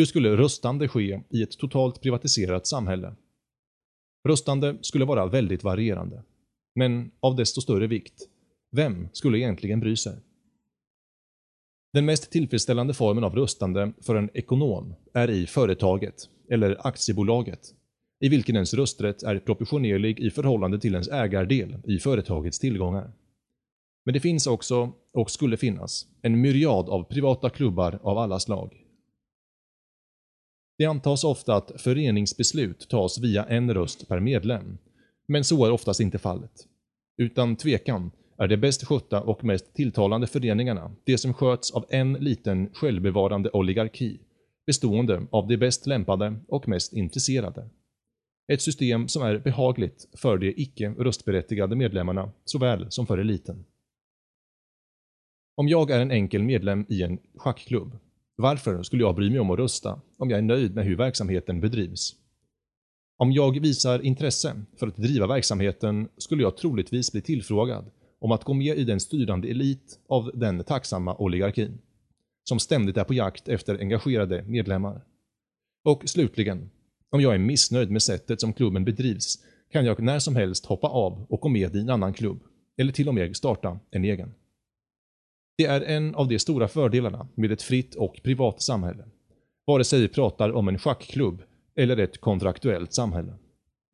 Hur 0.00 0.04
skulle 0.04 0.36
röstande 0.36 0.88
ske 0.88 1.20
i 1.30 1.42
ett 1.42 1.58
totalt 1.58 2.00
privatiserat 2.00 2.66
samhälle? 2.66 3.14
Röstande 4.28 4.76
skulle 4.80 5.04
vara 5.04 5.26
väldigt 5.26 5.64
varierande. 5.64 6.22
Men 6.74 7.10
av 7.20 7.36
desto 7.36 7.60
större 7.60 7.86
vikt. 7.86 8.28
Vem 8.72 9.08
skulle 9.12 9.38
egentligen 9.38 9.80
bry 9.80 9.96
sig? 9.96 10.16
Den 11.92 12.04
mest 12.04 12.30
tillfredsställande 12.30 12.94
formen 12.94 13.24
av 13.24 13.34
röstande 13.34 13.92
för 14.00 14.14
en 14.14 14.30
ekonom 14.34 14.94
är 15.14 15.30
i 15.30 15.46
företaget, 15.46 16.28
eller 16.50 16.86
aktiebolaget, 16.86 17.74
i 18.20 18.28
vilken 18.28 18.54
ens 18.54 18.74
rösträtt 18.74 19.22
är 19.22 19.38
proportionerlig 19.38 20.20
i 20.20 20.30
förhållande 20.30 20.80
till 20.80 20.92
ens 20.92 21.08
ägardel 21.08 21.76
i 21.84 21.98
företagets 21.98 22.58
tillgångar. 22.58 23.12
Men 24.04 24.14
det 24.14 24.20
finns 24.20 24.46
också, 24.46 24.92
och 25.12 25.30
skulle 25.30 25.56
finnas, 25.56 26.06
en 26.22 26.40
myriad 26.40 26.88
av 26.88 27.02
privata 27.02 27.50
klubbar 27.50 27.98
av 28.02 28.18
alla 28.18 28.40
slag. 28.40 28.86
Det 30.80 30.86
antas 30.86 31.24
ofta 31.24 31.54
att 31.54 31.72
föreningsbeslut 31.80 32.88
tas 32.88 33.18
via 33.18 33.44
en 33.44 33.74
röst 33.74 34.08
per 34.08 34.20
medlem, 34.20 34.78
men 35.28 35.44
så 35.44 35.64
är 35.64 35.70
oftast 35.70 36.00
inte 36.00 36.18
fallet. 36.18 36.66
Utan 37.16 37.56
tvekan 37.56 38.10
är 38.38 38.48
de 38.48 38.56
bäst 38.56 38.84
skötta 38.84 39.22
och 39.22 39.44
mest 39.44 39.74
tilltalande 39.74 40.26
föreningarna 40.26 40.92
de 41.04 41.18
som 41.18 41.34
sköts 41.34 41.70
av 41.70 41.86
en 41.88 42.12
liten 42.12 42.70
självbevarande 42.72 43.50
oligarki, 43.50 44.20
bestående 44.66 45.26
av 45.30 45.48
de 45.48 45.56
bäst 45.56 45.86
lämpade 45.86 46.36
och 46.48 46.68
mest 46.68 46.92
intresserade. 46.92 47.68
Ett 48.52 48.62
system 48.62 49.08
som 49.08 49.22
är 49.22 49.38
behagligt 49.38 50.08
för 50.16 50.38
de 50.38 50.54
icke 50.56 50.90
röstberättigade 50.98 51.76
medlemmarna 51.76 52.32
såväl 52.44 52.86
som 52.90 53.06
för 53.06 53.18
eliten. 53.18 53.64
Om 55.56 55.68
jag 55.68 55.90
är 55.90 56.00
en 56.00 56.10
enkel 56.10 56.42
medlem 56.42 56.86
i 56.88 57.02
en 57.02 57.18
schackklubb, 57.34 57.98
varför 58.40 58.82
skulle 58.82 59.02
jag 59.02 59.14
bry 59.14 59.30
mig 59.30 59.40
om 59.40 59.50
att 59.50 59.58
rösta 59.58 60.00
om 60.18 60.30
jag 60.30 60.38
är 60.38 60.42
nöjd 60.42 60.74
med 60.74 60.84
hur 60.84 60.96
verksamheten 60.96 61.60
bedrivs? 61.60 62.14
Om 63.16 63.32
jag 63.32 63.60
visar 63.60 64.04
intresse 64.04 64.62
för 64.78 64.86
att 64.86 64.96
driva 64.96 65.26
verksamheten 65.26 66.08
skulle 66.16 66.42
jag 66.42 66.56
troligtvis 66.56 67.12
bli 67.12 67.20
tillfrågad 67.20 67.90
om 68.20 68.32
att 68.32 68.44
gå 68.44 68.54
med 68.54 68.78
i 68.78 68.84
den 68.84 69.00
styrande 69.00 69.48
elit 69.48 69.98
av 70.08 70.30
den 70.34 70.64
tacksamma 70.64 71.16
oligarkin, 71.16 71.78
som 72.44 72.58
ständigt 72.58 72.96
är 72.96 73.04
på 73.04 73.14
jakt 73.14 73.48
efter 73.48 73.78
engagerade 73.78 74.42
medlemmar. 74.42 75.04
Och 75.84 76.02
slutligen, 76.06 76.70
om 77.10 77.20
jag 77.20 77.34
är 77.34 77.38
missnöjd 77.38 77.90
med 77.90 78.02
sättet 78.02 78.40
som 78.40 78.52
klubben 78.52 78.84
bedrivs 78.84 79.38
kan 79.72 79.84
jag 79.84 80.02
när 80.02 80.18
som 80.18 80.36
helst 80.36 80.66
hoppa 80.66 80.88
av 80.88 81.26
och 81.28 81.40
gå 81.40 81.48
med 81.48 81.76
i 81.76 81.80
en 81.80 81.90
annan 81.90 82.12
klubb, 82.12 82.40
eller 82.78 82.92
till 82.92 83.08
och 83.08 83.14
med 83.14 83.36
starta 83.36 83.78
en 83.90 84.04
egen. 84.04 84.34
Det 85.60 85.66
är 85.66 85.80
en 85.80 86.14
av 86.14 86.28
de 86.28 86.38
stora 86.38 86.68
fördelarna 86.68 87.28
med 87.34 87.52
ett 87.52 87.62
fritt 87.62 87.94
och 87.94 88.20
privat 88.22 88.62
samhälle, 88.62 89.04
vare 89.66 89.84
sig 89.84 90.00
vi 90.00 90.08
pratar 90.08 90.52
om 90.52 90.68
en 90.68 90.78
schackklubb 90.78 91.42
eller 91.76 91.96
ett 91.96 92.20
kontraktuellt 92.20 92.92
samhälle. 92.92 93.34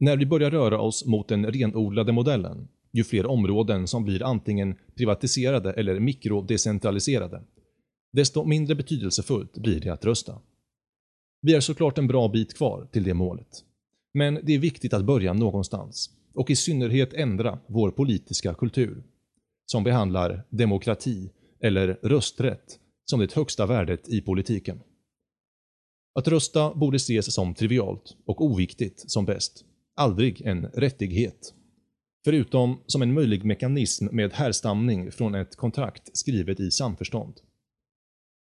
När 0.00 0.16
vi 0.16 0.26
börjar 0.26 0.50
röra 0.50 0.80
oss 0.80 1.06
mot 1.06 1.28
den 1.28 1.46
renodlade 1.46 2.12
modellen, 2.12 2.68
ju 2.92 3.04
fler 3.04 3.26
områden 3.26 3.86
som 3.86 4.04
blir 4.04 4.22
antingen 4.22 4.74
privatiserade 4.96 5.72
eller 5.72 6.00
mikrodecentraliserade, 6.00 7.42
desto 8.12 8.44
mindre 8.44 8.74
betydelsefullt 8.74 9.58
blir 9.58 9.80
det 9.80 9.90
att 9.90 10.04
rösta. 10.04 10.38
Vi 11.42 11.54
är 11.54 11.60
såklart 11.60 11.98
en 11.98 12.06
bra 12.06 12.28
bit 12.28 12.56
kvar 12.56 12.88
till 12.92 13.04
det 13.04 13.14
målet. 13.14 13.64
Men 14.14 14.38
det 14.42 14.54
är 14.54 14.58
viktigt 14.58 14.94
att 14.94 15.04
börja 15.04 15.32
någonstans 15.32 16.10
och 16.34 16.50
i 16.50 16.56
synnerhet 16.56 17.14
ändra 17.14 17.58
vår 17.66 17.90
politiska 17.90 18.54
kultur, 18.54 19.02
som 19.66 19.84
behandlar 19.84 20.42
demokrati 20.50 21.30
eller 21.60 21.98
rösträtt 22.02 22.78
som 23.04 23.20
det 23.20 23.32
högsta 23.32 23.66
värdet 23.66 24.08
i 24.08 24.20
politiken. 24.20 24.80
Att 26.14 26.28
rösta 26.28 26.74
borde 26.74 26.96
ses 26.96 27.34
som 27.34 27.54
trivialt 27.54 28.16
och 28.26 28.44
oviktigt 28.44 29.10
som 29.10 29.24
bäst, 29.24 29.64
aldrig 29.96 30.42
en 30.42 30.66
rättighet. 30.66 31.54
Förutom 32.24 32.80
som 32.86 33.02
en 33.02 33.14
möjlig 33.14 33.44
mekanism 33.44 34.06
med 34.12 34.32
härstamning 34.32 35.12
från 35.12 35.34
ett 35.34 35.56
kontrakt 35.56 36.16
skrivet 36.16 36.60
i 36.60 36.70
samförstånd. 36.70 37.34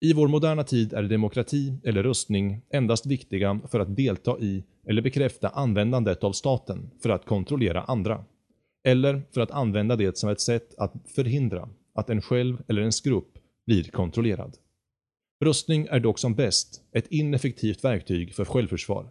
I 0.01 0.12
vår 0.12 0.29
moderna 0.29 0.64
tid 0.64 0.92
är 0.92 1.03
demokrati 1.03 1.75
eller 1.85 2.03
röstning 2.03 2.62
endast 2.70 3.07
viktiga 3.07 3.61
för 3.70 3.81
att 3.81 3.96
delta 3.96 4.38
i 4.38 4.64
eller 4.87 5.03
bekräfta 5.03 5.49
användandet 5.49 6.25
av 6.25 6.33
staten 6.33 6.90
för 7.03 7.11
att 7.11 7.27
kontrollera 7.27 7.83
andra. 7.83 8.25
Eller 8.85 9.23
för 9.35 9.40
att 9.40 9.51
använda 9.51 9.96
det 9.96 10.18
som 10.18 10.31
ett 10.31 10.40
sätt 10.40 10.75
att 10.79 10.92
förhindra 11.14 11.68
att 11.94 12.11
en 12.11 12.22
själv 12.22 12.62
eller 12.68 12.81
ens 12.81 13.00
grupp 13.00 13.38
blir 13.66 13.85
kontrollerad. 13.85 14.57
Rustning 15.44 15.87
är 15.90 16.00
dock 16.00 16.18
som 16.18 16.35
bäst 16.35 16.83
ett 16.92 17.07
ineffektivt 17.11 17.85
verktyg 17.85 18.35
för 18.35 18.44
självförsvar. 18.44 19.11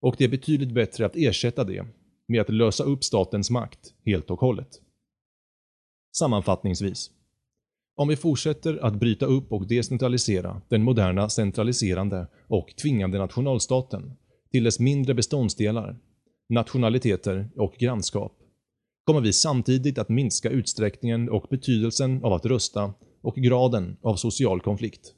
Och 0.00 0.14
det 0.18 0.24
är 0.24 0.28
betydligt 0.28 0.72
bättre 0.72 1.06
att 1.06 1.16
ersätta 1.16 1.64
det 1.64 1.86
med 2.28 2.40
att 2.40 2.48
lösa 2.48 2.84
upp 2.84 3.04
statens 3.04 3.50
makt 3.50 3.94
helt 4.04 4.30
och 4.30 4.40
hållet. 4.40 4.80
Sammanfattningsvis. 6.18 7.10
Om 7.96 8.08
vi 8.08 8.16
fortsätter 8.16 8.84
att 8.84 8.94
bryta 8.94 9.26
upp 9.26 9.52
och 9.52 9.66
decentralisera 9.66 10.62
den 10.68 10.82
moderna 10.82 11.28
centraliserande 11.28 12.26
och 12.48 12.74
tvingande 12.82 13.18
nationalstaten 13.18 14.12
till 14.50 14.64
dess 14.64 14.80
mindre 14.80 15.14
beståndsdelar, 15.14 15.98
nationaliteter 16.48 17.50
och 17.56 17.74
grannskap, 17.78 18.37
kommer 19.08 19.20
vi 19.20 19.32
samtidigt 19.32 19.98
att 19.98 20.08
minska 20.08 20.50
utsträckningen 20.50 21.28
och 21.28 21.46
betydelsen 21.50 22.24
av 22.24 22.32
att 22.32 22.46
rösta 22.46 22.94
och 23.22 23.34
graden 23.34 23.96
av 24.02 24.16
social 24.16 24.60
konflikt. 24.60 25.14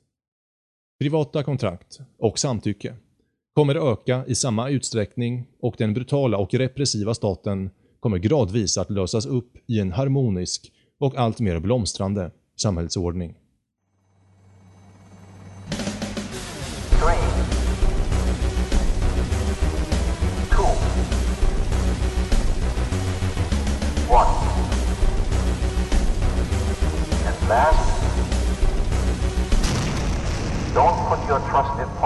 Privata 1.01 1.43
kontrakt 1.43 2.01
och 2.19 2.39
samtycke 2.39 2.95
kommer 3.55 3.93
öka 3.93 4.25
i 4.27 4.35
samma 4.35 4.69
utsträckning 4.69 5.47
och 5.61 5.75
den 5.79 5.95
brutala 5.95 6.37
och 6.37 6.55
repressiva 6.55 7.15
staten 7.15 7.71
kommer 8.01 8.19
gradvis 8.19 8.79
att 8.79 8.91
lösas 8.91 9.27
upp 9.27 9.57
i 9.67 9.81
en 9.81 9.93
harmonisk 9.93 10.73
och 11.01 11.17
allt 11.17 11.41
mer 11.41 11.59
blomstrande 11.59 12.31
samhällsordning. 12.57 13.35
Austin. 31.61 32.00